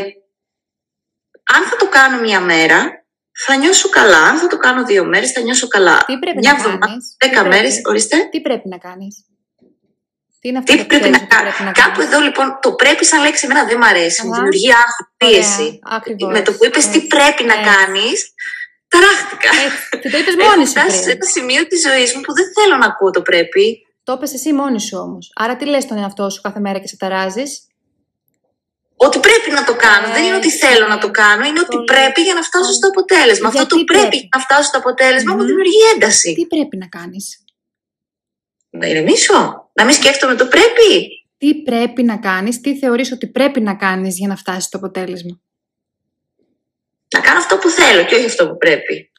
[1.55, 3.00] αν θα το κάνω μια μέρα,
[3.47, 4.19] θα νιώσω καλά.
[4.23, 5.97] Αν θα το κάνω δύο μέρες, θα νιώσω καλά.
[6.07, 8.17] Τι πρέπει μια να εβδομάδα, κάνεις; τι δέκα πρέπει- μέρες, ορίστε.
[8.31, 9.15] Τι πρέπει να κάνεις;
[10.41, 11.49] Τι είναι αυτό Τι που πρέπει ξέρεις να ότι κάνω.
[11.49, 14.19] πρέπει να Κάπου κάνεις; εδώ λοιπόν το πρέπει σαν λέξη εμένα δεν μ' αρέσει.
[14.23, 14.37] Μου Αχα.
[14.37, 15.67] δημιουργεί άγχος, πίεση.
[15.69, 16.33] Ωραία, ακριβώς.
[16.37, 17.69] Με το που είπες τι Έτσι, πρέπει να έτσι.
[17.71, 18.19] κάνεις,
[18.93, 19.51] ταράχτηκα.
[19.67, 19.83] Έτσι.
[20.03, 21.17] Και το είπες Έχω μόνη σου φτάσει σε πριν.
[21.17, 23.67] ένα σημείο της ζωής μου που δεν θέλω να ακούω το πρέπει.
[24.07, 25.25] Το είπες εσύ μόνη σου όμως.
[25.43, 27.51] Άρα τι λες στον εαυτό σου κάθε μέρα και σε ταράζεις;
[29.07, 30.07] Ότι πρέπει να το κάνω.
[30.15, 30.59] Δεν είναι ότι Έτσι.
[30.67, 31.85] θέλω να το κάνω, είναι ότι Πολύ.
[31.85, 33.47] πρέπει για να φτάσω στο αποτέλεσμα.
[33.49, 35.47] Αυτό Γιατί το πρέπει πρέπει; να φτάσω στο αποτέλεσμα μου Μμμ.
[35.47, 36.35] δημιουργεί ένταση.
[36.35, 37.45] Τι πρέπει να κάνεις;
[38.71, 39.71] Να ηρεμήσω.
[39.73, 40.89] Να μην σκέφτομαι το πρέπει.
[41.39, 45.41] Τι πρέπει να κάνεις, τι θεωρείς ότι πρέπει να κάνεις για να φτάσεις στο αποτέλεσμα;
[47.15, 49.13] Να κάνω αυτό που θέλω και όχι αυτό που πρέπει.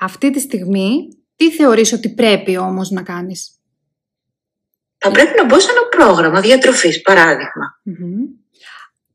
[0.00, 3.50] Αυτή τη στιγμή, τι θεωρείς ότι πρέπει όμως να κάνεις;
[4.98, 7.80] Θα πρέπει να μπω σε ένα πρόγραμμα διατροφής, παράδειγμα.
[7.82, 8.42] Μμμ.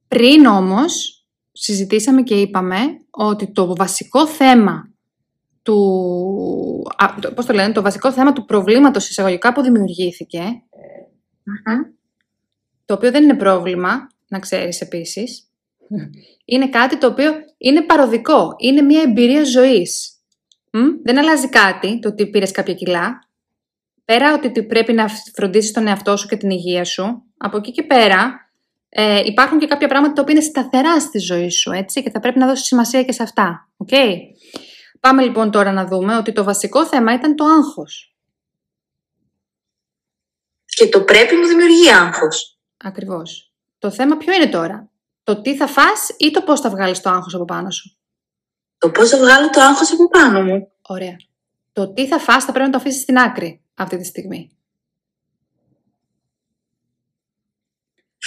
[0.09, 2.77] Πριν όμως, συζητήσαμε και είπαμε
[3.09, 4.89] ότι το βασικό θέμα
[5.61, 5.77] του...
[6.97, 10.41] Α, το- πώς το λένε, το βασικό θέμα του προβλήματος εισαγωγικά που δημιουργήθηκε,
[11.43, 11.81] Μμμ.
[12.85, 15.43] το οποίο δεν είναι πρόβλημα, να ξέρεις επίσης,
[16.45, 20.13] είναι κάτι το οποίο είναι παροδικό, είναι μια εμπειρία ζωής.
[20.71, 23.19] Μ; Δεν αλλάζει κάτι το ότι πήρες κάποια κιλά.
[24.05, 27.71] Πέρα ότι τι πρέπει να φροντίσεις τον εαυτό σου και την υγεία σου, από εκεί
[27.71, 28.48] και πέρα
[28.89, 32.19] ε, υπάρχουν και κάποια πράγματα τα οποία είναι σταθερά στη ζωή σου, έτσι, και θα
[32.19, 33.69] πρέπει να δώσεις σημασία και σε αυτά.
[33.77, 33.89] οκ;
[34.99, 38.15] Πάμε λοιπόν τώρα να δούμε ότι το βασικό θέμα ήταν το άγχος.
[40.65, 42.59] Και το πρέπει μου δημιουργεί άγχος.
[42.77, 43.53] Ακριβώς.
[43.79, 44.89] Το θέμα ποιο είναι τώρα;
[45.23, 47.97] Το τι θα φας ή το πώς θα βγάλεις το άγχος από πάνω σου;
[48.77, 50.71] Το πώς θα βγάλω το άγχος από πάνω μου.
[50.81, 51.15] Ωραία.
[51.73, 54.58] Το τι θα φας θα πρέπει να το αφήσεις στην άκρη αυτή τη στιγμή.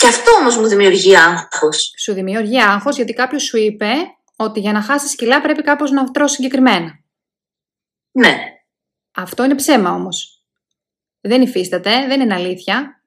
[0.03, 1.95] Και αυτό όμως μου δημιουργεί άγχος.
[1.99, 3.93] Σου δημιουργεί άγχος γιατί κάποιος σου είπε
[4.37, 6.99] ότι για να χάσεις κιλά πρέπει κάπως να τρως συγκεκριμένα.
[8.13, 8.39] Ναι.
[9.15, 10.45] Αυτό είναι ψέμα όμως.
[11.21, 13.03] Δεν υφίσταται, δεν είναι αλήθεια.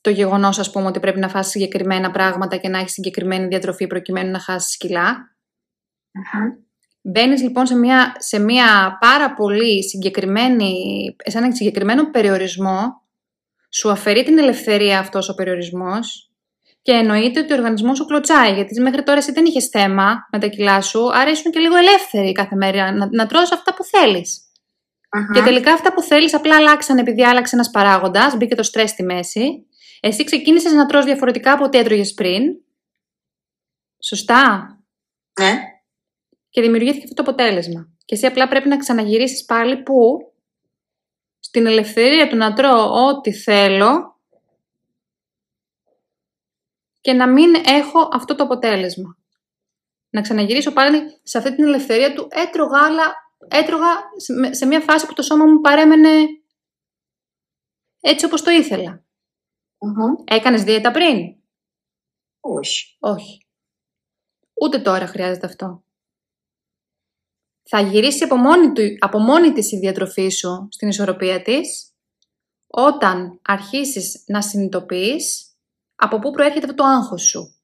[0.00, 3.86] Το γεγονός, ας πούμε, ότι πρέπει να φας συγκεκριμένα πράγματα και να έχεις συγκεκριμένη διατροφή
[3.86, 5.36] προκειμένου να χάσεις κιλά.
[7.02, 10.74] Μπαίνεις λοιπόν σε μια, σε μια πάρα πολύ συγκεκριμένη,
[11.24, 12.99] σε έναν συγκεκριμένο περιορισμό,
[13.70, 16.30] σου αφαιρεί την ελευθερία αυτός ο περιορισμός
[16.82, 20.38] και εννοείται ότι ο οργανισμός σου κλωτσάει, γιατί μέχρι τώρα εσύ δεν είχες θέμα με
[20.38, 23.84] τα κιλά σου, άρα ήσουν και λίγο ελεύθερη κάθε μέρα να, να τρως αυτά που
[23.84, 24.44] θέλεις.
[25.12, 25.32] Μμμ.
[25.32, 29.02] Και τελικά αυτά που θέλεις απλά αλλάξαν επειδή άλλαξε ένας παράγοντας, μπήκε το στρες στη
[29.02, 29.66] μέση.
[30.00, 32.42] Εσύ ξεκίνησες να τρως διαφορετικά από ό,τι έτρωγες πριν.
[34.02, 34.74] Σωστά.
[35.40, 35.58] Ναι.
[36.50, 37.88] Και δημιουργήθηκε αυτό το αποτέλεσμα.
[38.04, 40.29] Και εσύ απλά πρέπει να ξαναγυρίσεις πάλι που
[41.50, 44.20] στην ελευθερία του να τρώω ό,τι θέλω
[47.00, 49.16] και να μην έχω αυτό το αποτέλεσμα.
[50.10, 53.14] Να ξαναγυρίσω πάλι σε αυτή την ελευθερία του έτρωγα, αλλά
[53.48, 53.86] έτρωγα
[54.16, 56.08] σε- σε μια φάση που το σώμα μου παρέμενε
[58.00, 59.04] έτσι όπως το ήθελα.
[59.80, 60.14] Μμμ.
[60.24, 61.36] Έκανες δίαιτα πριν;
[62.40, 62.96] Όχι.
[63.00, 63.46] Όχι.
[64.62, 65.84] Ούτε τώρα χρειάζεται αυτό.
[67.72, 71.92] Θα γυρίσει από μόνη, του, από μόνη της η διατροφή σου στην ισορροπία της
[72.66, 75.54] όταν αρχίσεις να συνειδητοποιείς
[75.94, 77.54] από πού προέρχεται αυτό το άγχος σου.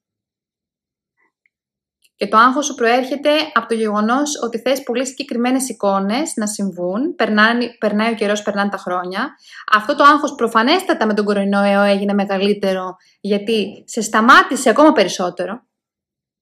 [2.17, 7.15] Και το άγχος σου προέρχεται από το γεγονός ότι θες πολύ συγκεκριμένες εικόνες να συμβούν,
[7.15, 9.37] περνάει, περνάει ο καιρός, περνάνε τα χρόνια.
[9.73, 15.67] Αυτό το άγχος προφανέστατα με τον κορονοϊό έγινε μεγαλύτερο γιατί σε σταμάτησε ακόμα περισσότερο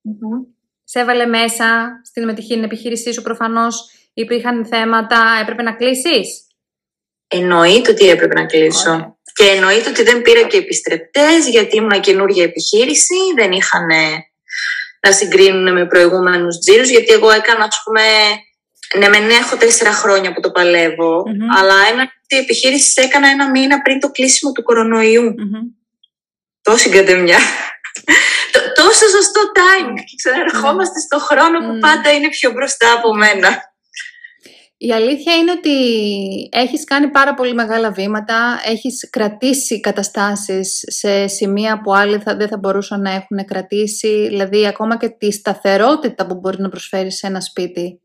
[0.01, 0.54] Μμμ.
[0.95, 6.47] Σε έβαλε μέσα στην μετυχή την επιχείρησή σου προφανώς υπήρχαν θέματα, έπρεπε να κλείσεις;
[7.29, 8.91] Εννοείται ότι έπρεπε να κλείσω.
[8.91, 9.17] Ωραία.
[9.35, 13.87] Και εννοείται ότι δεν πήρα και επιστρεπτές γιατί ήμουν καινούργια επιχείρηση, δεν είχαν
[15.01, 18.03] να συγκρίνουν με προηγούμενους τζίρους γιατί εγώ έκανα ας πούμε,
[18.99, 21.57] ναι μεν έχω τέσσερα χρόνια που το παλεύω, Μμμ.
[21.59, 25.23] αλλά ένα η επιχείρηση έκανα ένα μήνα πριν το κλείσιμο του κορονοϊού.
[25.23, 25.61] Μμμ.
[26.63, 27.39] Τόση κατεμιά.
[28.53, 31.79] Τ- Τόσο σωστό timing και ξαναρχόμαστε στο χρόνο που Μμ.
[31.81, 33.73] πάντα είναι πιο μπροστά από μένα.
[34.77, 35.73] Η αλήθεια είναι ότι
[36.53, 42.49] έχεις κάνει πάρα πολύ μεγάλα βήματα, έχεις κρατήσει καταστάσεις σε σημεία που άλλοι θα, δεν
[42.49, 47.27] θα μπορούσαν να έχουν κρατήσει, δηλαδή ακόμα και τη σταθερότητα που μπορεί να προσφέρει σε
[47.27, 48.01] ένα σπίτι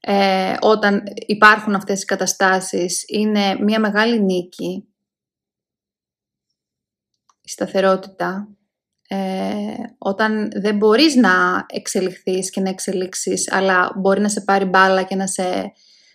[0.00, 4.86] ε, όταν υπάρχουν αυτές οι καταστάσεις είναι μια μεγάλη νίκη.
[7.42, 8.48] Η σταθερότητα.
[9.14, 15.02] Ε, όταν δεν μπορείς να εξελιχθείς και να εξελίξεις, αλλά μπορεί να σε πάρει μπάλα
[15.02, 15.72] και να σε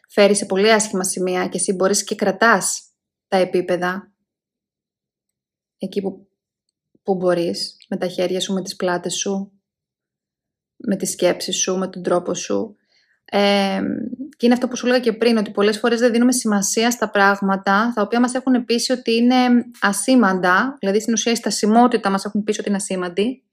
[0.09, 2.81] φέρει σε πολύ άσχημα σημεία και εσύ μπορείς και κρατάς
[3.27, 4.11] τα επίπεδα
[5.77, 6.27] εκεί που,
[7.03, 9.51] που μπορείς, με τα χέρια σου, με τις πλάτες σου,
[10.75, 12.75] με τις σκέψεις σου, με τον τρόπο σου.
[13.25, 13.81] Ε,
[14.37, 17.09] και είναι αυτό που σου λέγα και πριν, ότι πολλές φορές δεν δίνουμε σημασία στα
[17.09, 19.35] πράγματα τα οποία μας έχουν πείσει ότι είναι
[19.81, 23.43] ασήμαντα, δηλαδή στην ουσία η στασιμότητα μας έχουν πείσει ότι είναι ασήμαντη,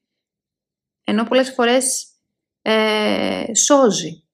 [1.04, 2.06] ενώ πολλές φορές
[2.62, 4.24] ε, σώζει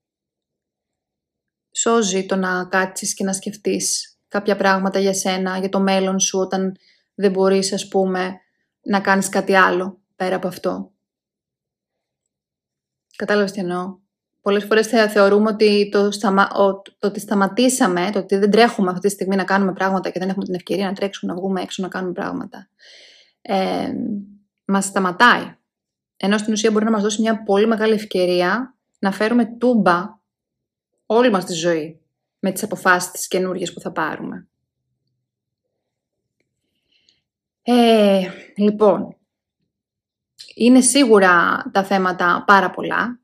[1.73, 6.39] σώζει το να κάτσεις και να σκεφτείς κάποια πράγματα για σένα, για το μέλλον σου,
[6.39, 6.77] όταν
[7.15, 8.41] δεν μπορείς, ας πούμε,
[8.83, 10.93] να κάνεις κάτι άλλο πέρα από αυτό.
[13.17, 13.99] Κατάλαβες τι εννοώ;
[14.43, 16.49] Πολλές φορές θα θεωρούμε ότι το, σταμα...
[16.99, 20.29] το ότι σταματήσαμε, το ότι δεν τρέχουμε αυτή τη στιγμή να κάνουμε πράγματα και δεν
[20.29, 22.69] έχουμε την ευκαιρία να τρέξουμε, να βγούμε έξω να κάνουμε πράγματα,
[23.43, 23.93] ε,
[24.65, 25.55] μας σταματάει.
[26.17, 30.19] Ενώ στην ουσία μπορεί να μας δώσει μια πολύ μεγάλη ευκαιρία να φέρουμε τούμπα
[31.07, 32.01] όλη μας τη ζωή
[32.39, 34.49] με τις αποφάσεις τις καινούργιες που θα πάρουμε.
[37.63, 38.23] Ε,
[38.57, 39.17] λοιπόν,
[40.55, 43.20] είναι σίγουρα τα θέματα πάρα πολλά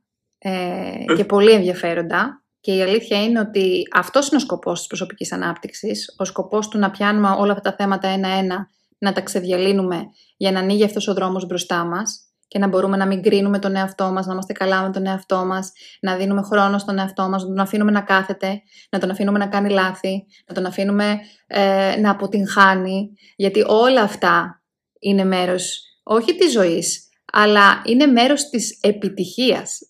[0.49, 2.45] ε, και πολύ ενδιαφέροντα.
[2.61, 6.79] Και η αλήθεια είναι ότι αυτός είναι ο σκοπός της προσωπικής ανάπτυξης, ο σκοπός του
[6.79, 8.69] να πιάνουμε όλα αυτά τα θέματα ένα-ένα,
[8.99, 10.03] να τα ξεδιαλύνουμε
[10.37, 13.77] για να ανοίγει αυτός ο δρόμος μπροστά μας και να μπορούμε να μην κρίνουμε τον
[13.77, 17.43] εαυτό μας, να είμαστε καλά με τον εαυτό μας, να δίνουμε χρόνο στον εαυτό μας,
[17.43, 21.97] να τον αφήνουμε να κάθεται, να τον αφήνουμε να κάνει λάθη, να τον αφήνουμε ε,
[22.01, 24.63] να αποτυγχάνει, γιατί όλα αυτά
[24.99, 29.81] είναι μέρος όχι της ζωής, αλλά είναι μέρος της επιτυχίας,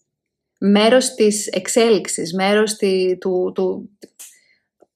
[0.59, 3.91] μέρος της εξέλιξης, μέρος τη, του, του,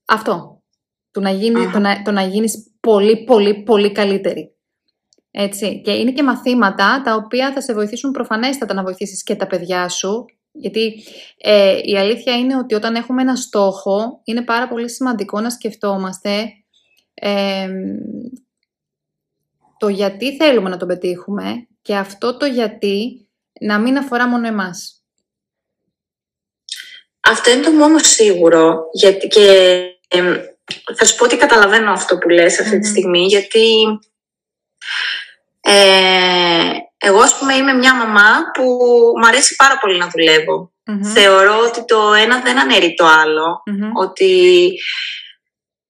[0.05, 0.63] αυτό,
[1.11, 4.55] του να, γίνει, το, να, το να γίνεις πολύ, πολύ, πολύ καλύτερη.
[5.31, 5.81] Έτσι.
[5.85, 9.89] Και είναι και μαθήματα τα οποία θα σε βοηθήσουν προφανέστατα να βοηθήσεις και τα παιδιά
[9.89, 10.25] σου.
[10.53, 11.03] Γιατί
[11.37, 16.55] ε, η αλήθεια είναι ότι όταν έχουμε ένα στόχο, είναι πάρα πολύ σημαντικό να σκεφτόμαστε
[19.79, 23.29] το γιατί θέλουμε να το πετύχουμε και αυτό το γιατί
[23.61, 25.00] να μην αφορά μόνο εμάς.
[27.21, 28.89] Αυτό είναι το μόνο σίγουρο.
[28.93, 29.83] Γιατί και
[30.97, 33.85] θα σου πω ότι καταλαβαίνω αυτό που λες αυτή τη στιγμή, γιατί
[35.61, 38.63] ε, εγώ, ας πούμε, είμαι μια μαμά που
[39.21, 40.73] μου αρέσει πάρα πολύ να δουλευω
[41.13, 43.63] Θεωρώ ότι το ένα δεν αναιρεί το αλλο
[43.95, 44.73] Ότι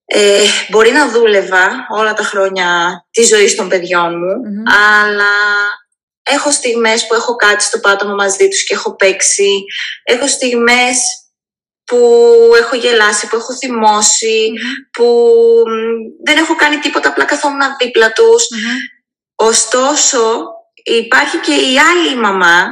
[0.05, 2.67] ε, μπορεί να δούλευα όλα τα χρόνια
[3.11, 4.63] τη ζωή των παιδιών μου,
[5.03, 5.33] αλλά
[6.23, 9.63] έχω στιγμές που έχω κάτι στο πάτωμα μαζί τους και έχω παίξει.
[10.03, 10.97] Έχω στιγμές
[11.85, 11.97] που
[12.57, 14.51] έχω γελάσει, που έχω θυμωσει
[14.91, 15.27] που
[16.25, 18.43] δεν έχω κάνει τίποτα, απλά καθόμουν δίπλα τους.
[19.35, 20.43] Ωστόσο,
[20.83, 22.65] υπάρχει και η άλλη μαμά,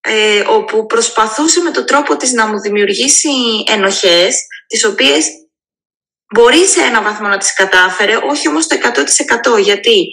[0.00, 3.30] ε, όπου προσπαθούσε με τον τρόπο της να μου δημιουργήσει
[3.66, 4.36] ενοχές,
[4.66, 5.26] τις οποίες
[6.34, 10.08] μπορεί σε ένα βαθμό να τις κατάφερε, όχι όμως το 100% γιατί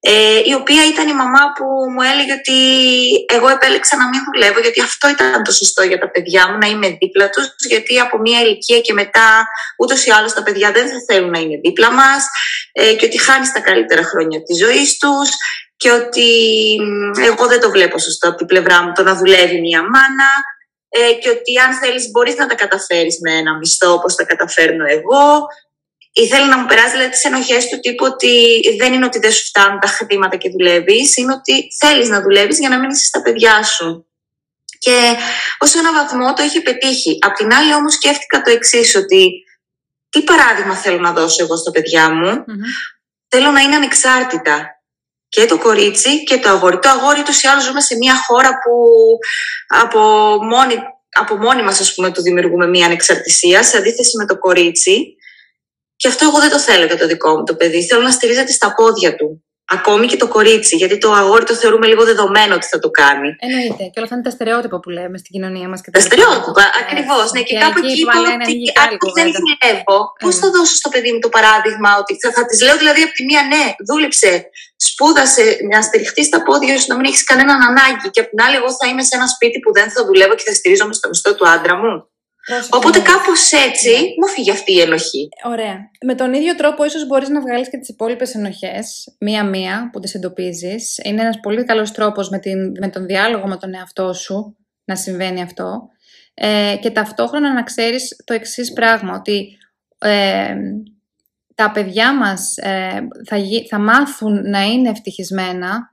[0.00, 2.58] ε, η οποία ήταν η μαμά που μου έλεγε ότι
[3.36, 6.66] εγώ επέλεξα να μην δουλεύω γιατί αυτό ήταν το σωστό για τα παιδιά μου, να
[6.66, 9.44] είμαι δίπλα τους, γιατί από μια ηλικία και μετά
[9.78, 12.24] ούτως ή άλλως τα παιδιά δεν θα θέλουν να είναι δίπλα μας
[12.72, 15.30] ε, και ότι χάνεις τα καλύτερα χρόνια της ζωής τους
[15.76, 16.30] και ότι
[17.20, 20.30] εγώ δεν το βλέπω σωστό από την πλευρά μου το να δουλεύει μια μάνα
[20.88, 24.84] ε, και ότι αν θέλεις μπορείς να τα καταφέρεις με ένα μισθό όπως τα καταφέρνω
[24.86, 25.46] εγώ
[26.22, 29.44] ήθελε να μου περάσει δηλαδή, τις ενοχές του τύπου ότι δεν είναι ότι δεν σου
[29.44, 33.62] φτάνουν τα χρήματα και δουλεύεις, είναι ότι θέλεις να δουλεύεις για να μείνει στα παιδιά
[33.62, 34.06] σου.
[34.78, 35.16] Και
[35.58, 37.18] ως ένα βαθμό το είχε πετύχει.
[37.20, 39.44] Απ' την άλλη, όμως, σκέφτηκα το εξής, ότι
[40.10, 42.44] τι παράδειγμα θέλω να δώσω εγώ στα παιδιά μου;
[43.28, 44.72] Θέλω να είναι ανεξάρτητα.
[45.28, 46.78] Και το κορίτσι και το αγόρι.
[46.78, 48.72] Το αγόρι του ή άλλως ζούμε σε μια χώρα που
[49.68, 50.00] από
[50.44, 50.74] μόνοι,
[51.12, 55.16] από μόνοι μας ας πούμε του δημιουργούμε μια ανεξαρτησία σε αντίθεση με το κορίτσι
[56.00, 57.80] και αυτό εγώ δεν το θέλω για το δικό μου το παιδί.
[57.88, 59.28] Θέλω να στηρίζεται στα πόδια του.
[59.76, 63.28] Ακόμη και το κορίτσι, γιατί το αγόρι το θεωρούμε λίγο δεδομένο ότι θα το κάνει.
[63.46, 63.82] Εννοείται.
[63.92, 65.80] Και όλα αυτά είναι τα στερεότυπα που λέμε στην κοινωνία μας.
[65.98, 67.26] Τα στερεότυπα, ακριβώς.
[67.32, 71.10] Ναι, και, και κάπου εκεί είπα ότι αν δεν δουλεύω, πώς θα δώσω στο παιδί
[71.12, 74.30] μου το παράδειγμα ότι θα, θα τη λέω δηλαδή από τη μία ναι, δούλεψε,
[74.88, 78.06] σπούδασε, να στηριχτείς στα πόδια σου, να μην έχεις κανέναν ανάγκη.
[78.14, 80.46] Και από την άλλη, εγώ θα είμαι σε ένα σπίτι που δεν θα δουλεύω και
[80.48, 81.92] θα στηρίζομαι στο μισθό του άντρα μου.
[82.70, 83.98] Οπότε κάπως έτσι ναι.
[83.98, 85.28] μου φύγει αυτή η ενοχή.
[85.44, 85.90] Ωραία.
[86.04, 90.14] Με τον ίδιο τρόπο ίσως μπορείς να βγάλεις και τις υπόλοιπες ενοχές, μία-μία που τις
[90.14, 90.98] εντοπίζεις.
[91.04, 92.40] Είναι ένας πολύ καλός τρόπος με,
[92.80, 95.88] με τον διάλογο με τον εαυτό σου να συμβαίνει αυτό.
[96.34, 99.58] Ε, και ταυτόχρονα να ξέρεις το εξής πράγμα, ότι
[99.98, 100.54] ε,
[101.54, 103.36] τα παιδιά μας ε, θα,
[103.68, 105.92] θα μάθουν να είναι ευτυχισμένα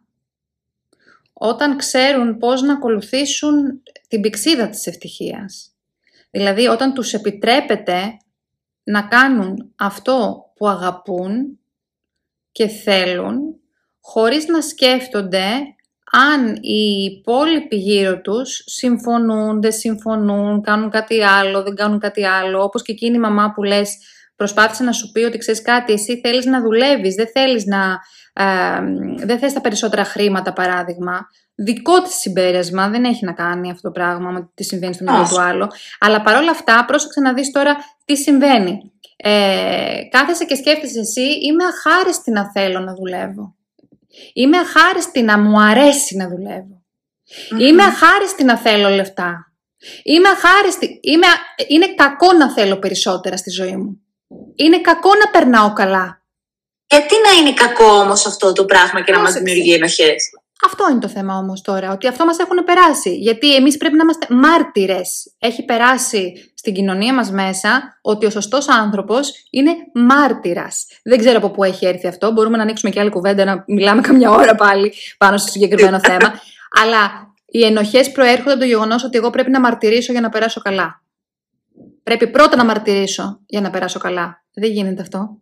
[1.34, 5.75] όταν ξέρουν πώς να ακολουθήσουν την πηξίδα της ευτυχίας.
[6.36, 8.18] Δηλαδή όταν τους επιτρέπεται
[8.84, 11.60] να κάνουν αυτό που αγαπούν
[12.52, 13.40] και θέλουν,
[14.02, 15.46] χωρίς να σκέφτονται
[16.12, 22.64] αν οι υπόλοιποι γύρω τους συμφωνούν, δεν συμφωνούν, κάνουν κάτι άλλο, δεν κάνουν κάτι άλλο,
[22.64, 23.98] όπως και εκείνη η μαμά που λες
[24.36, 28.00] προσπάθησε να σου πει ότι ξέρεις κάτι, εσύ θέλεις να δουλεύεις, δεν θέλεις να...
[28.34, 28.80] Ε,
[29.26, 31.28] δεν θες τα περισσότερα χρήματα παράδειγμα.
[31.56, 35.28] Δικό της συμπέρασμα, δεν έχει να κάνει αυτό το πράγμα με τι συμβαίνει στο μυαλό
[35.30, 35.68] του άλλου.
[36.00, 37.76] Αλλά παρόλα αυτά, πρόσεξε να δει τώρα
[38.06, 38.92] τι συμβαίνει.
[39.18, 43.56] Ε, κάθεσαι και σκέφτεσαι εσύ, είμαι αχάριστη να θέλω να δουλεύω.
[44.34, 46.84] Είμαι αχάριστη να μου αρέσει να δουλευω
[47.60, 49.54] Είμαι αχάριστη να θέλω λεφτά.
[50.04, 51.00] Είμαι αχάριστη.
[51.04, 51.28] Είμαι...
[51.68, 54.02] Είναι κακό να θέλω περισσότερα στη ζωή μου.
[54.56, 56.24] Είναι κακό να περνάω καλά.
[56.88, 60.30] Γιατί να είναι κακό όμως αυτό το πράγμα και να μας δημιουργεί ενοχές.
[60.66, 63.16] Αυτό είναι το θέμα όμως τώρα, ότι αυτό μας έχουν περάσει.
[63.16, 65.34] Γιατί εμείς πρέπει να είμαστε μάρτυρες.
[65.40, 70.88] Έχει περάσει στην κοινωνία μας μέσα ότι ο σωστός άνθρωπος είναι μάρτυρας.
[71.04, 72.32] Δεν ξέρω από πού έχει έρθει αυτό.
[72.32, 76.34] Μπορούμε να ανοίξουμε και άλλη κουβέντα, να μιλάμε καμιά ώρα πάλι πάνω στο συγκεκριμένο θέμα.
[76.84, 80.62] Αλλά οι ενοχές προέρχονται από το γεγονός ότι εγώ πρέπει να μαρτυρήσω για να περάσω
[80.62, 81.04] καλά.
[82.04, 84.44] Πρέπει πρώτα να μαρτυρήσω για να περάσω καλά.
[84.54, 85.40] Δεν γίνεται αυτό.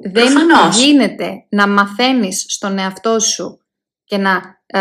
[0.00, 0.32] Δεν
[0.72, 3.60] γίνεται να μαθαίνεις στον εαυτό σου
[4.04, 4.80] και να, ε,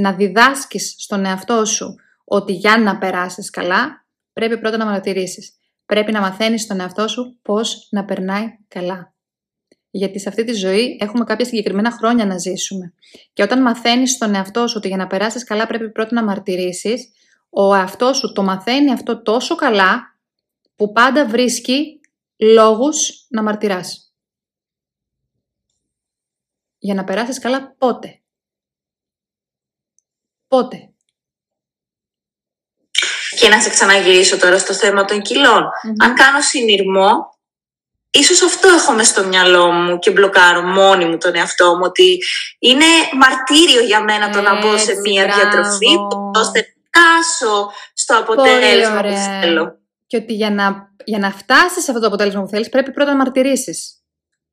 [0.00, 1.94] να διδάσκεις στον εαυτό σου
[2.24, 5.52] ότι για να περάσεις καλά, πρέπει πρώτα να μαρτυρήσεις.
[5.86, 9.14] Πρέπει να μαθαίνεις στον εαυτό σου πώς να περνάει καλά.
[9.90, 12.92] Γιατί σε αυτή τη ζωή έχουμε κάποια συγκεκριμένα χρόνια να ζήσουμε.
[13.32, 17.12] Και όταν μαθαίνεις στον εαυτό σου ότι για να περάσεις καλά πρέπει πρώτα να μαρτυρήσεις,
[17.50, 20.02] ο εαυτός σου το μαθαίνει αυτό τόσο καλά
[20.76, 22.00] που πάντα βρίσκει
[22.36, 24.01] λόγους να μαρτυράς.
[26.84, 28.20] Για να περάσεις καλά πότε;
[30.46, 30.92] Πότε;
[33.38, 35.68] Και να σε ξαναγυρίσω τώρα στο θέμα των κιλων
[36.02, 37.38] Αν κάνω συνειρμό,
[38.10, 42.22] ίσως αυτό έχω μες στο μυαλό μου και μπλοκάρω μόνη μου τον εαυτό μου, ότι
[42.58, 42.86] είναι
[43.18, 45.96] μαρτύριο για μένα το να μπω σε μία διατροφή,
[46.34, 49.78] ώστε φτάσω στο αποτέλεσμα που θέλω.
[50.06, 53.10] Και ότι για να, για να φτάσεις σε αυτό το αποτέλεσμα που θέλεις πρέπει πρώτα
[53.10, 54.01] να μαρτυρήσεις.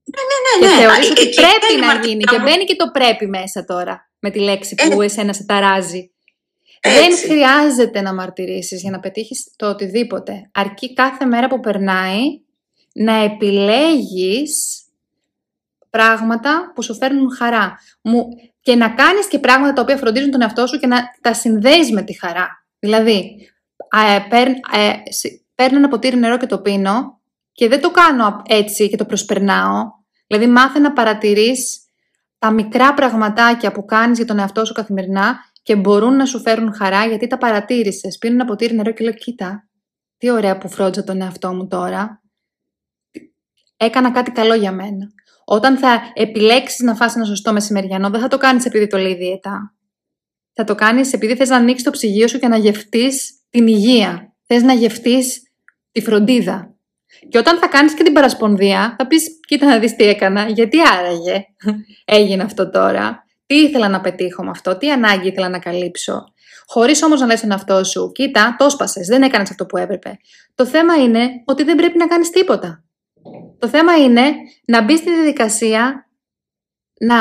[0.04, 0.74] Ναι, ναι, ναι.
[0.74, 0.82] Και ναι.
[0.82, 2.24] θεωρείς ότι πρέπει να γίνει.
[2.24, 6.12] Και μπαίνει και το πρέπει μέσα τώρα με τη λέξη που ε, εσένα σε ταράζει.
[6.82, 10.50] Δεν χρειάζεται να μαρτυρήσεις για να πετύχεις το οτιδήποτε.
[10.54, 12.22] Αρκεί κάθε μέρα που περνάει
[12.94, 14.84] να επιλέγεις
[15.90, 17.80] πράγματα που σου φέρνουν χαρά.
[18.02, 18.28] Μου,
[18.62, 21.92] και να κάνεις και πράγματα τα οποία φροντίζουν τον εαυτό σου και να τα συνδέεις
[21.92, 22.66] με τη χαρά.
[22.80, 23.50] Δηλαδή,
[24.74, 24.98] ε,
[25.56, 27.19] παίρνω ένα ποτήρι νερό και το πίνω
[27.60, 29.92] και δεν το κάνω έτσι και το προσπερνάω.
[30.28, 31.80] Δηλαδή, μάθε να παρατηρείς
[32.38, 36.74] τα μικρά πραγματάκια που κάνεις για τον εαυτό σου καθημερινά και μπορούν να σου φέρουν
[36.74, 38.18] χαρά γιατί τα παρατήρησες.
[38.18, 39.70] Πίνω ένα ποτήρι νερό και λέω, κοίτα,
[40.18, 42.22] τι ωραία που φρόντζα τον εαυτό μου τώρα.
[43.78, 45.08] Έκανα κάτι καλό για μένα.
[45.46, 49.16] Όταν θα επιλέξεις να φας ένα σωστό μεσημεριανό, δεν θα το κάνεις επειδή το λέει
[49.16, 49.76] διαιτά.
[50.54, 54.34] Θα το κάνεις επειδή θες να ανοίξεις το ψυγείο σου και να γευτείς την υγεία.
[54.46, 55.42] Θες να γευτείς
[55.92, 56.74] τη φροντίδα.
[57.30, 60.78] Και όταν θα κάνεις και την παρασπονδία, θα πεις, κοίτα να δεις τι έκανα, γιατί
[60.98, 61.46] άραγε
[62.06, 66.24] έγινε αυτό τώρα, τι ήθελα να πετύχω με αυτό, τι ανάγκη ήθελα να καλύψω.
[66.66, 70.18] Χωρίς όμως να λες τον εαυτό σου, κοίτα, το σπασε, δεν έκανες αυτό που έπρεπε.
[70.56, 72.84] Το θέμα είναι ότι δεν πρέπει να κάνεις τίποτα.
[73.60, 74.32] Το θέμα είναι
[74.66, 76.10] να μπει στη διαδικασία
[77.00, 77.18] να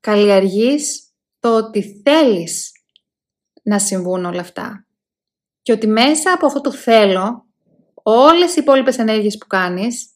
[0.00, 1.02] καλλιεργείς
[1.40, 2.72] το ότι θέλεις
[3.62, 4.86] να συμβούν όλα αυτά.
[5.62, 7.46] Και ότι μέσα από αυτό το θέλω,
[8.02, 10.12] όλες οι υπόλοιπες ενέργειες που κάνεις,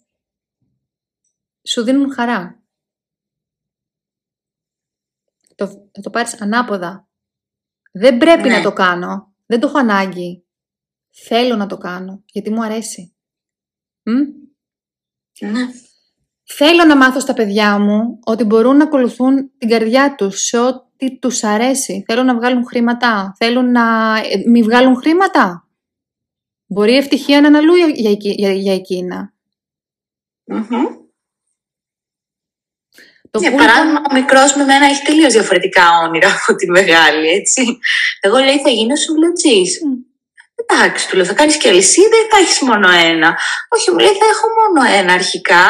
[1.68, 2.64] σου δίνουν χαρά.
[5.54, 7.08] Το, θα το πάρεις ανάποδα.
[7.92, 8.62] Δεν πρέπει να ναι.
[8.62, 9.34] το κάνω.
[9.46, 10.46] Δεν το έχω ανάγκη.
[11.10, 13.16] Θέλω να το κάνω, γιατί μου αρέσει.
[15.40, 15.66] Ναι.
[16.42, 21.18] Θέλω να μάθω στα παιδιά μου ότι μπορούν να ακολουθούν την καρδιά τους σε ό,τι
[21.18, 22.04] τους αρέσει.
[22.06, 23.32] Θέλω να βγάλουν χρήματα.
[23.36, 25.65] Θέλουν να ε, μη βγάλουν χρήματα.
[26.66, 29.34] Μπορεί η ευτυχία να είναι αλλού για, για, για εκείνα.
[30.52, 30.86] Mm-hmm.
[33.30, 37.78] Το για παράδειγμα, ο μικρός με μένα έχει τελείως διαφορετικά όνειρα από τη μεγάλη, έτσι.
[38.20, 39.62] Εγώ λέει θα γίνω σουβλωτζή.
[39.62, 40.06] Mm.
[40.62, 43.38] Εντάξει, του λέω, θα κάνεις και αλυσίδα ή θα έχεις μόνο ένα.
[43.74, 45.64] Όχι, μου λέει, θα έχω μόνο ένα αρχικά,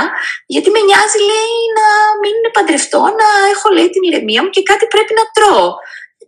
[0.47, 1.87] γιατί με νοιάζει, λέει, να
[2.23, 5.69] μην παντρευτώ, να έχω, λέει, την ηρεμία μου και κάτι πρέπει να τρώω.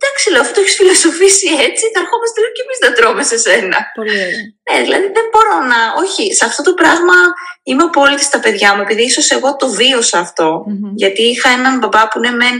[0.01, 3.37] Εντάξει, λέω, αφού το έχεις φιλοσοφήσει έτσι, θα ερχόμαστε λέω και εμείς να τρώμε σε
[3.45, 3.77] σένα.
[3.97, 4.41] Πολύ ωραία.
[4.67, 5.79] Ναι, δηλαδή δεν μπορώ να.
[6.03, 7.17] Όχι, σε αυτό το πράγμα
[7.63, 10.47] είμαι απόλυτη στα παιδιά μου, επειδή ίσως εγώ το βίωσα αυτό.
[10.65, 10.91] Mm-hmm.
[11.01, 12.57] Γιατί είχα έναν μπαμπά που ναι, μεν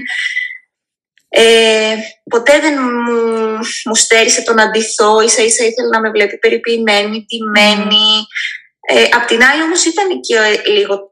[1.30, 1.96] ε,
[2.30, 3.14] ποτέ δεν μου,
[3.86, 8.28] μου στέρισε το να ντυθώ, ίσα ίσα ήθελε να με βλέπει περιποιημένη, τιμένη.
[8.88, 11.12] Ε, απ' την άλλη όμως ήταν και ε, λίγο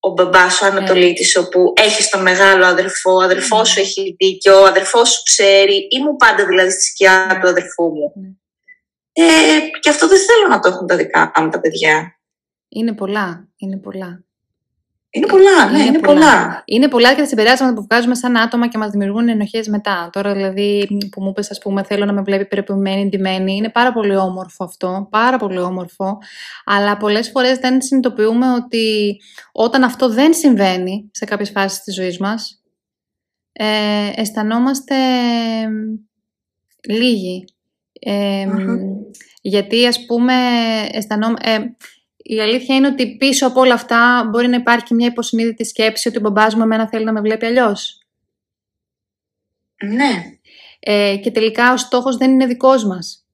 [0.00, 1.44] ο μπαμπάς ο Ανατολίτης mm.
[1.44, 6.16] όπου έχεις τον μεγάλο αδερφό, ο αδερφός σου έχει δίκιο, ο αδερφός σου ξέρει, ήμουν
[6.16, 8.38] πάντα δηλαδή στη σκιά του αδερφού μου.
[9.12, 12.20] Ε, και αυτό δεν θέλω να το έχουν τα δικά μου τα παιδιά.
[12.68, 14.24] Είναι πολλά, είναι πολλά.
[15.10, 16.14] Είναι πολλά, ναι, είναι, πολλά.
[16.14, 16.62] πολλά.
[16.64, 20.10] Είναι πολλά και τα συμπεράσματα που βγάζουμε σαν άτομα και μας δημιουργούν ενοχές μετά.
[20.12, 23.92] Τώρα, δηλαδή, που μου είπε, ας πούμε, θέλω να με βλέπει περιποιημένη, ντυμένη, είναι πάρα
[23.92, 25.08] πολύ όμορφο αυτό.
[25.10, 26.18] Πάρα πολύ όμορφο.
[26.64, 29.16] Αλλά πολλές φορές δεν συνειδητοποιούμε ότι
[29.52, 32.62] όταν αυτό δεν συμβαίνει σε κάποιες φάσεις της ζωής μας,
[33.52, 34.94] ε, αισθανόμαστε
[36.88, 37.44] λίγοι.
[38.00, 38.46] Ε,
[39.40, 40.34] Γιατί, ας πούμε,
[40.90, 41.76] αισθανόμαστε...
[42.28, 46.08] Ε, η αλήθεια είναι ότι πίσω από όλα αυτά μπορεί να υπάρχει μια υποσυνείδητη σκέψη
[46.08, 48.02] ότι ο μπαμπάς μου εμένα θέλει να με βλέπει αλλιώς.
[49.84, 50.22] Ναι.
[50.80, 53.26] Ε, και τελικά ο στόχος δεν είναι δικός μας.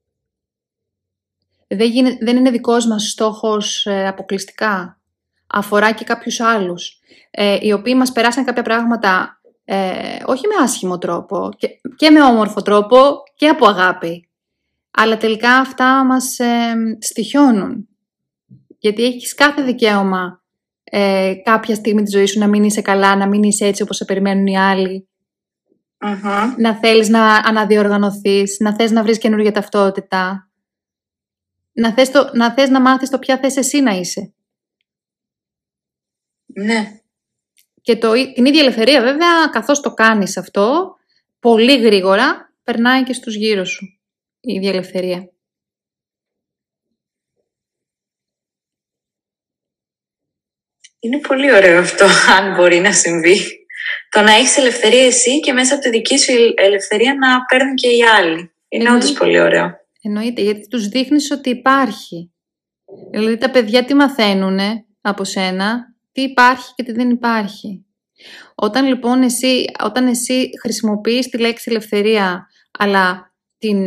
[1.67, 1.91] Δεν,
[2.21, 4.99] δεν είναι δικός μας στόχος ε, αποκλειστικά.
[5.47, 10.99] Αφορά και κάποιους άλλους, ε, οι οποίοι μας περάσαν κάποια πράγματα ε, όχι με άσχημο
[10.99, 14.29] τρόπο και, και με όμορφο τρόπο και από αγάπη.
[14.91, 17.89] Αλλά τελικά αυτά μας ε, στοιχιώνουν
[18.85, 20.43] γιατί έχεις κάθε δικαίωμα
[20.85, 23.97] ε, κάποια στιγμή της ζωής σου να μην είσαι καλά, να μην είσαι έτσι όπως
[23.97, 25.09] σε περιμένουν οι αλλοι
[26.59, 30.51] Να θέλεις να αναδιοργανωθείς, να θες να βρεις καινούργια ταυτότητα.
[31.73, 34.35] Να θες, το, να θες να μάθεις το ποια θες εσύ να είσαι.
[36.47, 37.01] Ναι.
[37.81, 40.95] Και το, την ίδια ελευθερία βέβαια, καθώς το κάνεις αυτό,
[41.39, 43.85] πολύ γρήγορα περνάει και στους γύρω σου
[44.41, 45.34] η ίδια ελευθερία.
[51.05, 52.05] Είναι πολύ ωραίο αυτό,
[52.39, 53.39] αν μπορεί να συμβεί.
[54.11, 57.89] Το να έχεις ελευθερία εσύ και μέσα από τη δική σου ελευθερία να παίρνουν και
[57.89, 58.53] οι άλλοι.
[58.69, 59.71] Είναι όντως πολύ ωραίο.
[60.03, 62.33] Εννοείται, γιατί τους δείχνεις ότι υπάρχει.
[63.11, 64.59] Δηλαδή τα παιδιά τι μαθαίνουν
[65.01, 67.87] από σένα, τι υπάρχει και τι δεν υπάρχει.
[68.55, 72.47] Όταν λοιπόν εσύ, όταν εσύ χρησιμοποιείς τη λέξη ελευθερία,
[72.79, 73.79] αλλά την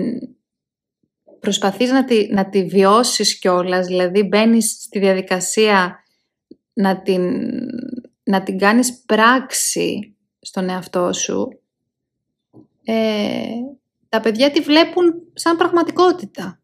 [1.39, 6.01] προσπαθείς να τη, να τη βιώσεις κιόλας, δηλαδή μπαίνεις στη διαδικασία
[6.77, 7.41] να την,
[8.23, 11.59] να την κάνεις πράξη στον εαυτό σου,
[12.83, 13.45] ε,
[14.09, 16.59] τα παιδιά τη βλέπουν σαν πραγματικότητα.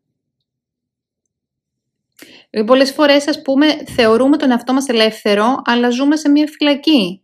[2.50, 7.23] Δηλαδή, πολλές φορές, ας πούμε, θεωρούμε τον εαυτό μας ελεύθερο, αλλά ζούμε σε μια φυλακή.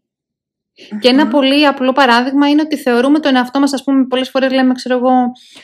[0.99, 4.51] Και ένα πολύ απλό παράδειγμα είναι ότι θεωρούμε τον εαυτό μας, ας πούμε, πολλές φορές
[4.51, 5.11] λέμε, ξέρω εγώ,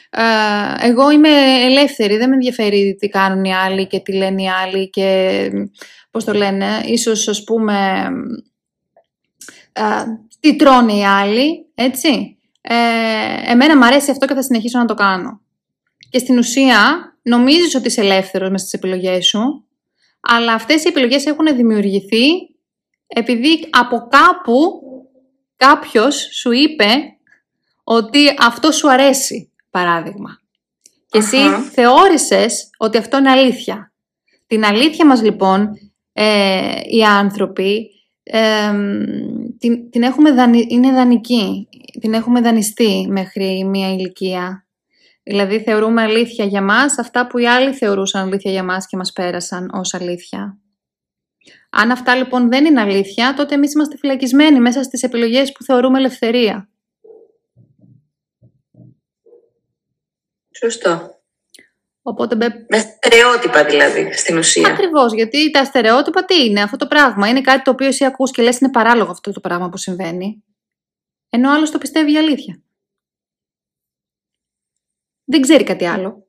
[0.09, 1.29] ε, εγώ είμαι
[1.63, 5.49] ελεύθερη, δεν με ενδιαφέρει τι κάνουν οι άλλοι και τι λένε οι άλλοι και
[6.11, 8.07] πώς το λένε, ίσως ας πούμε
[10.39, 12.37] τι τρώνε οι άλλοι, έτσι.
[12.61, 15.41] Ε, εμένα μου αρέσει αυτό και θα συνεχίσω να το κάνω.
[16.09, 16.77] Και στην ουσία
[17.21, 19.65] νομίζεις ότι είσαι ελεύθερος μες στις επιλογές σου,
[20.21, 22.27] αλλά αυτές οι επιλογές έχουν δημιουργηθεί
[23.07, 24.81] επειδή από κάπου
[25.55, 26.85] κάποιος σου είπε
[27.83, 30.39] ότι αυτό σου αρέσει, παράδειγμα.
[31.07, 31.37] Και εσύ
[31.71, 33.93] θεώρησες ότι αυτό είναι αλήθεια.
[34.47, 35.69] Την αλήθεια μας λοιπόν
[36.13, 37.89] ε, οι άνθρωποι
[39.59, 40.29] την, την έχουμε
[40.67, 41.67] είναι δανεική,
[41.99, 44.65] την έχουμε δανειστεί μέχρι μία ηλικία.
[45.23, 49.11] Δηλαδή θεωρούμε αλήθεια για μας αυτά που οι άλλοι θεωρούσαν αλήθεια για μας και μας
[49.11, 50.57] πέρασαν ως αλήθεια.
[51.77, 55.97] Αν αυτά λοιπόν δεν είναι αλήθεια, τότε εμείς είμαστε φυλακισμένοι μέσα στις επιλογές που θεωρούμε
[55.97, 56.69] ελευθερία.
[60.51, 61.19] Σωστό.
[62.01, 62.35] Οπότε...
[62.69, 64.67] Με στερεότυπα δηλαδή, στην ουσία.
[64.67, 67.27] Ακριβώς, γιατί τα στερεότυπα τι είναι αυτό το πράγμα.
[67.29, 70.43] Είναι κάτι το οποίο εσύ ακούς και λες είναι παράλογο αυτό το πράγμα που συμβαίνει.
[71.29, 72.61] Ενώ άλλος το πιστεύει για αλήθεια.
[75.23, 76.24] Δεν ξέρει κάτι άλλο.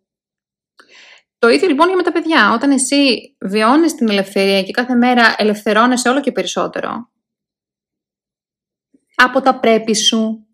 [1.39, 2.53] Το ίδιο λοιπόν και με τα παιδιά.
[2.55, 7.11] Όταν εσύ βιώνεις την ελευθερία και κάθε μέρα ελευθερώνεσαι όλο και περισσότερο
[9.16, 10.47] από τα πρέπει σου,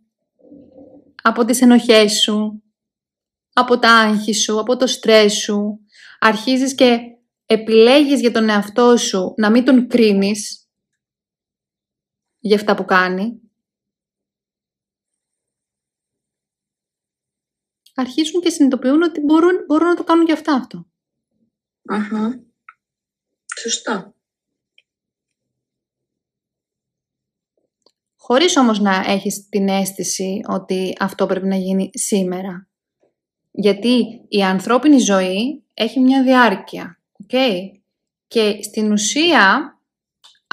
[1.22, 2.62] από τις ενοχές σου,
[3.52, 5.78] από τα άγχη σου, από το στρες σου,
[6.18, 6.98] αρχίζεις και
[7.46, 10.66] επιλέγεις για τον εαυτό σου να μην τον κρίνεις
[12.38, 13.40] για αυτά που κάνει,
[18.02, 20.86] αρχίσουν και συνειδητοποιούν ότι μπορούν, μπορούν να το κάνουν και αυτά αυτό.
[23.60, 24.14] Σωστό.
[28.16, 32.68] Χωρίς όμως να έχεις την αίσθηση ότι αυτό πρέπει να γίνει σήμερα.
[33.50, 37.00] Γιατί η ανθρώπινη ζωή έχει μια διάρκεια.
[37.26, 37.58] Okay?
[38.26, 39.78] Και στην ουσία,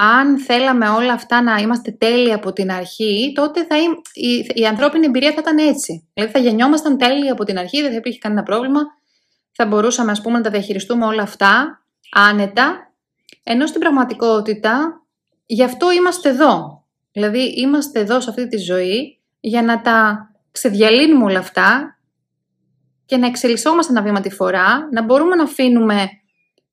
[0.01, 3.75] αν θέλαμε όλα αυτά να είμαστε τέλειοι από την αρχή, τότε θα
[4.13, 6.09] η, η ανθρώπινη εμπειρία θα ήταν έτσι.
[6.13, 8.79] Δηλαδή θα γεννιόμασταν τέλειοι από την αρχή, δεν θα υπήρχε κανένα πρόβλημα.
[9.51, 11.81] Θα μπορούσαμε ας πούμε, να τα διαχειριστούμε όλα αυτά
[12.11, 12.93] άνετα,
[13.43, 15.01] ενώ στην πραγματικότητα
[15.45, 16.83] γι' αυτό είμαστε εδώ.
[17.11, 21.99] Δηλαδή είμαστε εδώ σε αυτή τη ζωή για να τα ξεδιαλύνουμε όλα αυτά
[23.05, 26.07] και να εξελισσόμαστε ένα βήμα τη φορά, να μπορούμε να αφήνουμε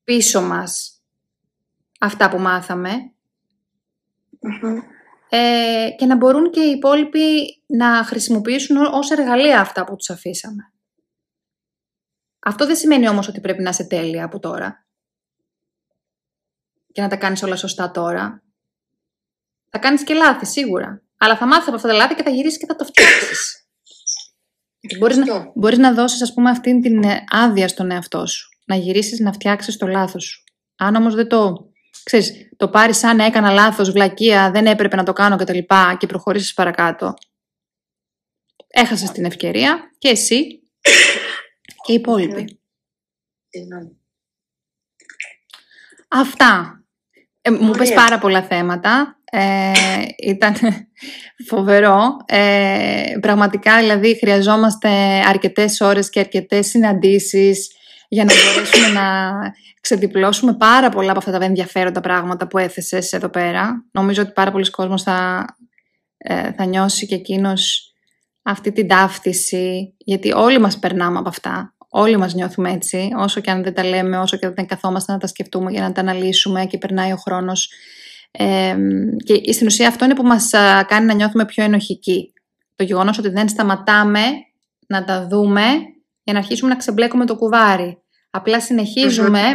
[0.04, 0.90] πίσω μας
[2.00, 2.38] αυτά που
[4.40, 4.82] μαθαμε
[5.28, 10.72] ε, και να μπορούν και οι υπόλοιποι να χρησιμοποιήσουν ως εργαλεία αυτά που τους αφήσαμε.
[12.38, 14.86] Αυτό δεν σημαίνει όμως ότι πρέπει να είσαι τέλεια από τώρα
[16.92, 18.42] και να τα κάνεις όλα σωστά τώρα.
[19.70, 22.58] Θα κάνεις και λάθη σίγουρα, αλλά θα μάθεις από αυτά τα λάθη και θα γυρίσεις
[22.58, 23.68] και θα το φτιάξεις.
[24.98, 28.48] Μπορείς να, μπορείς να δώσεις ας πούμε αυτή την ε, άδεια στον εαυτό σου.
[28.66, 30.44] Να γυρίσεις να φτιάξεις το λάθος σου.
[30.76, 31.70] Αν όμως δεν το,
[32.06, 35.58] ξέρεις, το πάρεις σαν έκανα λάθος, βλακεία, δεν έπρεπε να το κάνω κτλ.
[35.58, 37.14] Και, και προχωρήσεις παρακάτω.
[38.66, 40.62] Έχασες την ευκαιρία και εσύ
[41.84, 42.60] και οι υπόλοιποι.
[46.08, 46.80] Αυτά.
[47.42, 49.20] Ε, μου πες πάρα πολλά θέματα.
[49.30, 49.72] Ε,
[50.18, 50.54] ήταν
[51.50, 52.16] φοβερό.
[52.26, 54.88] Ε, πραγματικά, δηλαδή, χρειαζόμαστε
[55.26, 57.70] αρκετές ώρες και αρκετές συναντήσεις
[58.08, 59.32] για να μπορέσουμε να
[59.80, 63.84] ξεδιπλώσουμε πάρα πολλά από αυτά τα ενδιαφέροντα πράγματα που έθεσες εδώ πέρα.
[63.90, 65.44] Νομίζω ότι πάρα πολλοί κόσμος θα,
[66.16, 67.92] ε, θα νιώσει και εκείνος
[68.42, 71.74] αυτή την ταύτιση, γιατί όλοι μας περνάμε από αυτά.
[71.88, 75.18] Όλοι μας νιώθουμε έτσι, όσο και αν δεν τα λέμε, όσο και δεν καθόμαστε να
[75.18, 77.72] τα σκεφτούμε για να τα αναλύσουμε και περνάει ο χρόνος.
[78.30, 78.76] Ε,
[79.24, 80.50] και στην ουσία αυτό είναι που μας
[80.86, 82.32] κάνει να νιώθουμε πιο ενοχικοί.
[82.76, 84.20] Το γεγονός ότι δεν σταματάμε
[84.86, 85.62] να τα δούμε
[86.26, 88.02] για να αρχίσουμε να ξεμπλέκουμε το κουβάρι.
[88.30, 88.58] Απλά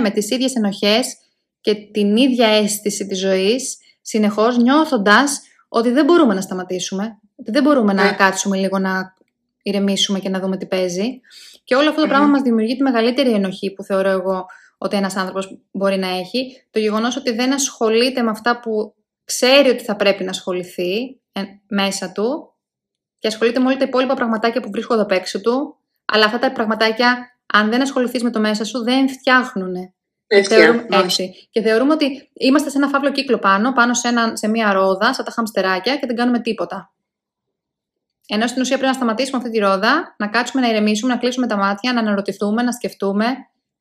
[0.01, 1.17] με τις ίδιες ενοχές
[1.61, 7.63] και την ίδια αίσθηση της ζωής, συνεχώς νιώθοντας ότι δεν μπορούμε να σταματήσουμε, ότι δεν
[7.63, 8.11] μπορούμε να ναι.
[8.11, 9.13] κάτσουμε λίγο να
[9.61, 11.19] ηρεμήσουμε και να δούμε τι παίζει.
[11.63, 14.45] Και όλο αυτό το πράγμα μας δημιουργεί τη μεγαλύτερη ενοχή που θεωρώ εγώ
[14.77, 16.65] ότι ένας άνθρωπος μπορεί να έχει.
[16.71, 18.93] Το γεγονός ότι δεν ασχολείται με αυτά που
[19.23, 22.53] ξέρει ότι θα πρέπει να ασχοληθεί ε, μέσα του
[23.19, 25.80] και ασχολείται με όλα τα υπόλοιπα πραγματάκια που βρίσκονται απ' έξω του,
[26.11, 27.17] αλλά αυτά τα πραγματάκια,
[27.53, 29.73] αν δεν ασχοληθείς με το μέσα σου, δεν φτιάχνουν.
[30.27, 31.47] Και θεωρούμε, έτσι.
[31.51, 35.13] και θεωρούμε ότι είμαστε σε ένα φαύλο κύκλο πάνω, πάνω σε, ένα, σε μία ρόδα,
[35.13, 36.93] σαν τα χαμστεράκια και δεν κάνουμε τίποτα.
[38.27, 41.47] Ενώ στην ουσία πρέπει να σταματήσουμε αυτή τη ρόδα, να κάτσουμε να ηρεμήσουμε, να κλείσουμε
[41.47, 43.25] τα μάτια, να αναρωτηθούμε, να σκεφτούμε,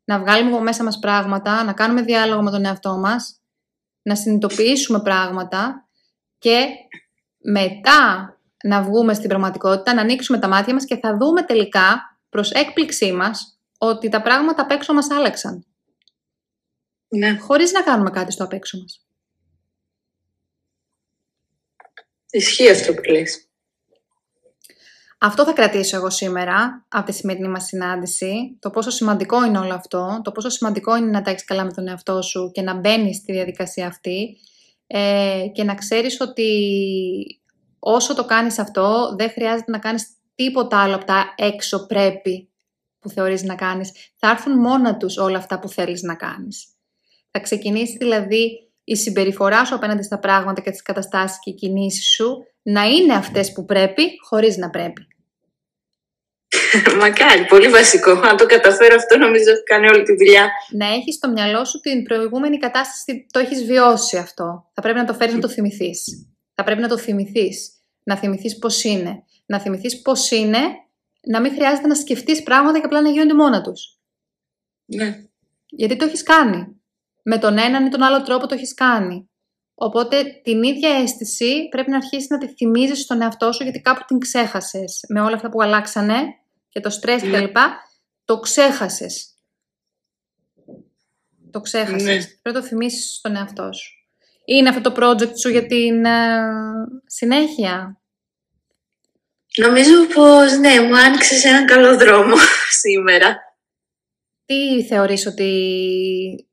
[0.05, 3.41] να βγάλουμε από μέσα μας πράγματα, να κάνουμε διάλογο με τον εαυτό μας,
[4.03, 5.89] να συνειδητοποιήσουμε πράγματα
[6.39, 6.66] και
[7.39, 12.51] μετά να βγούμε στην πραγματικότητα, να ανοίξουμε τα μάτια μας και θα δούμε τελικά, προς
[12.51, 15.66] έκπληξή μας, ότι τα πράγματα απ' έξω μας άλλαξαν.
[17.09, 17.39] Ναι.
[17.39, 19.05] Χωρίς να κάνουμε κάτι στο απ' έξω μας.
[22.31, 23.45] Ισχύει αυτό που λες.
[25.22, 28.57] Αυτό θα κρατήσω εγώ σήμερα από τη σημερινή μας συνάντηση.
[28.61, 31.72] Το πόσο σημαντικό είναι όλο αυτό, το πόσο σημαντικό είναι να τα έχεις καλά με
[31.72, 34.37] τον εαυτό σου και να μπαίνεις στη διαδικασία αυτή
[34.87, 36.51] ε, και να ξέρεις ότι
[37.78, 40.09] όσο το κάνεις αυτό δεν χρειάζεται να κάνεις
[40.43, 42.51] τίποτα άλλο από τα έξω πρέπει
[42.99, 43.93] που θεωρείς να κάνεις.
[44.16, 46.66] Θα έρθουν μόνα τους όλα αυτά που θέλεις να κάνεις.
[47.30, 52.14] Θα ξεκινήσει δηλαδή η συμπεριφορά σου απέναντι στα πράγματα και τις καταστάσεις και οι κινήσεις
[52.14, 55.07] σου να είναι αυτές που πρέπει χωρίς να πρέπει.
[57.01, 58.11] Μακάρι, πολύ βασικό.
[58.11, 60.51] Αν το καταφέρω αυτό νομίζω ότι κάνει όλη τη δουλειά.
[60.70, 64.70] Να έχεις στο μυαλό σου την προηγούμενη κατάσταση, το έχεις βιώσει αυτό.
[64.74, 66.28] Θα πρέπει να το φέρεις να το θυμηθείς.
[66.55, 67.70] Θα πρέπει να το θυμηθείς.
[68.03, 69.24] Να θυμηθείς πώς είναι.
[69.51, 70.59] Να θυμηθείς πώς είναι
[71.27, 73.99] να μην χρειάζεται να σκεφτείς πράγματα και απλά να γίνονται μόνα τους.
[74.85, 75.25] Ναι.
[75.67, 76.81] Γιατί το έχεις κάνει.
[77.23, 79.31] Με τον έναν ή τον άλλο τρόπο το έχεις κάνει.
[79.75, 84.05] Οπότε την ίδια αίσθηση πρέπει να αρχίσεις να τη θυμίζεις στον εαυτό σου γιατί κάπου
[84.07, 85.05] την ξέχασες.
[85.09, 86.23] Με όλα αυτά που αλλάξανε
[86.69, 87.39] και το στρες ναι.
[87.39, 87.57] κλπ.
[88.25, 89.35] Το ξέχασες.
[91.51, 92.03] Το ξέχασες.
[92.03, 92.15] Ναι.
[92.15, 93.93] Πρέπει να το θυμίσεις στον εαυτό σου.
[94.45, 96.41] Είναι αυτό το project σου για την ε,
[97.07, 98.00] συνέχεια;
[99.57, 102.37] Νομίζω πως ναι, μου άνοιξε έναν καλό δρόμο
[102.83, 103.39] σήμερα.
[104.47, 105.51] Τι θεωρείς ότι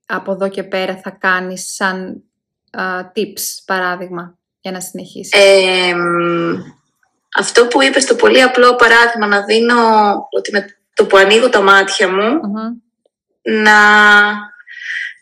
[0.06, 2.24] από εδώ και πέρα θα κάνεις σαν
[3.16, 5.34] tips, παράδειγμα, για να συνεχίσεις;
[7.36, 9.76] αυτό που είπες, το πολύ απλό παράδειγμα, να δίνω
[10.30, 12.40] ότι με το που ανοίγω τα μάτια μου,
[13.42, 13.80] να,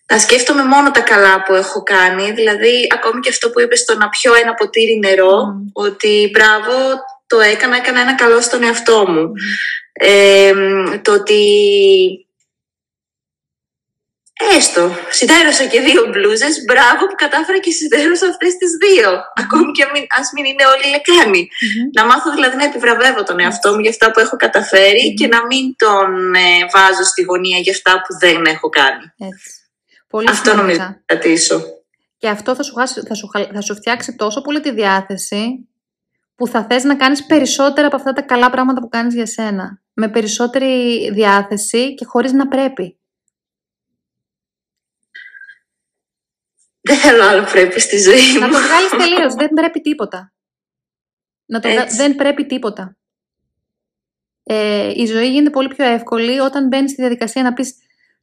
[0.06, 2.32] να σκέφτομαι μόνο τα καλά που έχω κάνει.
[2.32, 6.74] Δηλαδή, ακόμη και αυτό που είπες στο να πιω ένα ποτήρι νερό, ότι μπράβο,
[7.28, 9.32] το έκανα, έκανα ένα καλό στον εαυτό μου.
[9.94, 10.54] Ε,
[11.02, 11.44] το ότι
[14.58, 16.64] Έστω, συντέρωσα και δύο μπλούζες.
[16.68, 19.10] Μπράβο που κατάφερα και συντέρωσα αυτές τις δύο.
[19.36, 19.84] Ακόμη και
[20.20, 21.50] ας μην είναι όλοι λεκάνοι.
[21.94, 24.36] Να μάθω δηλαδή να επιβραβεύω τον εαυτό μου για αυτά που έχω
[25.18, 29.06] και να μην τον ε, βάζω στη γωνία για αυτά που δεν έχω κάνει.
[29.18, 29.50] Έτσι.
[30.08, 31.64] Πολύ αυτό νομίζω να κρατήσω.
[32.18, 32.74] Και αυτό θα σου,
[33.08, 35.68] θα, σου, θα σου φτιάξει τόσο πολύ τη διάθεση
[36.36, 39.82] που θα θες να κάνεις περισσότερα από αυτά τα καλά πράγματα που κάνεις για σένα.
[39.94, 43.00] Με περισσότερη διάθεση και χωρίς να πρέπει.
[46.82, 48.40] Δεν θέλω άλλο πρέπει στη ζωή μου.
[48.40, 49.34] Να το βγάλεις τελείως.
[49.34, 50.34] Δεν πρέπει τίποτα.
[51.46, 52.98] Να το Δεν πρέπει τίποτα.
[54.44, 57.76] Ε, η ζωή γίνεται πολύ πιο εύκολη όταν μπαίνεις στη διαδικασία να πεις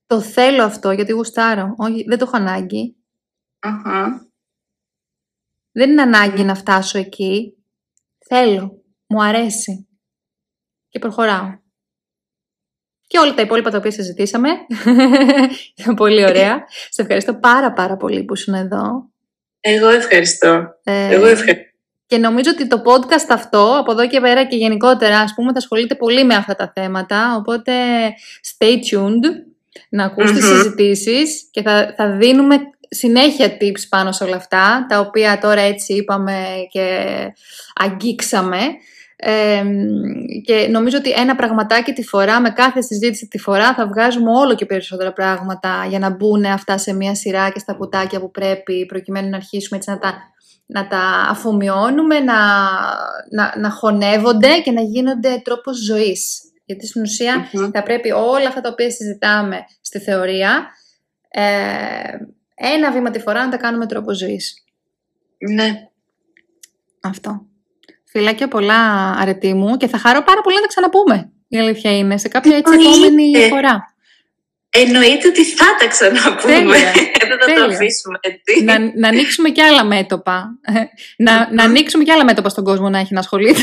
[0.07, 1.75] το θέλω αυτό γιατί γουστάρω.
[1.77, 2.97] Όχι, δεν το έχω ανάγκη.
[5.73, 7.62] Δεν είναι ανάγκη να φτάσω εκεί.
[8.35, 8.85] Θέλω.
[9.07, 9.89] Μου αρέσει.
[10.89, 11.61] Και προχωράω
[13.07, 14.49] και όλα τα υπόλοιπα τα οποία συζητήσαμε.
[15.97, 16.64] πολύ ωραία.
[16.91, 19.11] Σε ευχαριστώ πάρα πάρα πολύ που ήσουν εδώ.
[19.61, 20.66] Εγώ ευχαριστώ.
[20.83, 21.70] Ε, Εγώ ευχαριστώ.
[22.07, 25.59] Και νομίζω ότι το podcast αυτό, από εδώ και πέρα και γενικότερα, ας πούμε, θα
[25.59, 27.37] ασχολείται πολύ με αυτά τα θέματα.
[27.37, 27.72] Οπότε,
[28.53, 29.24] stay tuned,
[29.89, 30.35] να ακούς mm-hmm.
[30.35, 32.57] τις συζητήσεις και θα, θα δίνουμε
[32.95, 37.07] συνέχεια tips πάνω σε όλα αυτά, τα οποία τώρα έτσι είπαμε και
[37.74, 38.59] αγγίξαμε
[40.45, 44.55] και νομίζω ότι ένα πραγματάκι τη φορά, με κάθε συζήτηση τη φορά, θα βγάζουμε όλο
[44.55, 48.86] και περισσότερα πράγματα για να μπουν αυτά σε μια σειρά και στα κουτάκια που πρέπει,
[48.86, 50.14] προκειμένου να αρχίσουμε έτσι να τα,
[50.66, 52.34] να τα αφομοιώνουμε, να,
[53.30, 56.40] να, να χωνεύονται και να γίνονται τρόπος ζωής.
[56.64, 60.66] Γιατί στην ουσια θα πρέπει όλα αυτά τα οποία συζητάμε στη θεωρία,
[61.28, 61.43] ε,
[62.63, 64.65] ένα βήμα τη φορά να τα κάνουμε τρόπο ζωής.
[65.53, 65.89] Ναι.
[67.01, 67.47] Αυτό.
[68.05, 71.33] Φιλάκια πολλά αρετή μου και θα χαρώ πάρα πολύ να τα ξαναπούμε.
[71.49, 73.95] Η αλήθεια είναι, σε κάποια έτσι επόμενη φορά.
[74.75, 76.59] Εννοείται ότι θα τα ξαναπούμε.
[77.29, 78.65] Δεν θα το αφήσουμε έτσι.
[78.65, 80.59] Να, να ανοίξουμε και άλλα μέτωπα.
[81.17, 83.61] να, να ανοίξουμε και άλλα μέτωπα στον κόσμο να έχει να ασχολείται.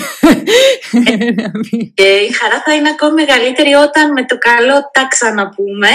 [1.93, 5.89] και η χαρά θα είναι ακόμη μεγαλύτερη όταν με το καλό τα ξαναπούμε.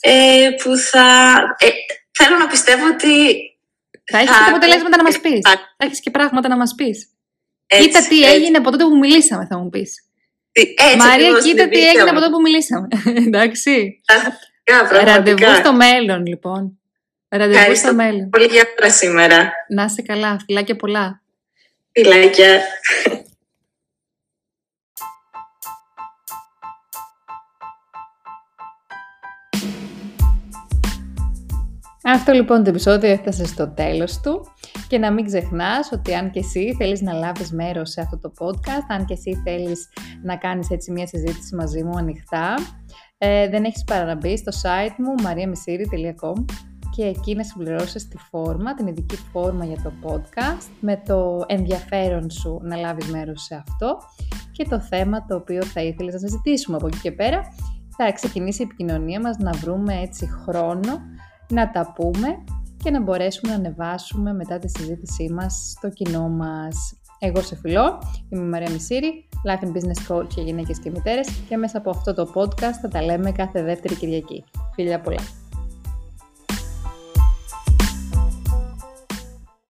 [0.00, 1.34] Ε, που θα...
[1.58, 1.68] Ε,
[2.18, 3.12] θέλω να πιστεύω ότι...
[4.10, 5.40] Θα έχεις και αποτελέσματα να μας πεις.
[5.42, 7.08] Θα έχεις και πράγματα να μας πεις.
[7.66, 8.34] Έτσι, κοίτα τι έτσι.
[8.34, 10.02] έγινε από τότε που μιλήσαμε, θα μου πεις.
[10.98, 12.88] Μαρία, κοίτα τι έγινε από τότε που μιλήσαμε.
[13.26, 14.00] Εντάξει.
[15.04, 16.78] Ραντεβού στο μέλλον, λοιπόν.
[17.28, 18.30] Ραντεβού στο μέλλον.
[18.30, 19.52] Πολύ για σήμερα.
[19.68, 20.36] Να είσαι καλά.
[20.46, 21.22] Φιλάκια πολλά.
[21.92, 22.60] Φιλάκια.
[32.14, 34.46] Αυτό λοιπόν το επεισόδιο έφτασε στο τέλος του.
[34.88, 38.32] Και να μην ξεχνάς ότι αν και εσύ θέλεις να λάβεις μέρος σε αυτό το
[38.38, 39.88] podcast, αν και εσύ θέλεις
[40.22, 42.54] να κάνεις έτσι μια συζήτηση μαζί μου ανοιχτά,
[43.18, 46.44] ε, δεν έχεις παρά να μπει στο site μου mariamisiri.com
[46.96, 52.30] και εκεί να συμπληρώσεις τη φόρμα, την ειδική φόρμα για το podcast με το ενδιαφέρον
[52.30, 53.98] σου να λάβεις μέρος σε αυτό
[54.52, 56.76] και το θέμα το οποίο θα ήθελες να συζητήσουμε.
[56.76, 57.40] Από εκεί και πέρα
[57.96, 61.00] θα ξεκινήσει η επικοινωνία μας να βρούμε έτσι χρόνο
[61.48, 62.44] να τα πούμε
[62.82, 66.92] και να μπορέσουμε να ανεβάσουμε μετά τη συζήτησή μας στο κοινό μας.
[67.18, 71.28] Εγώ σε φιλώ, είμαι η Μαρία Μισήρη, Life and Business Coach για γυναίκες και μητέρες
[71.48, 74.44] και μέσα από αυτό το podcast θα τα λέμε κάθε δεύτερη Κυριακή.
[74.74, 75.47] Φιλιά πολλά!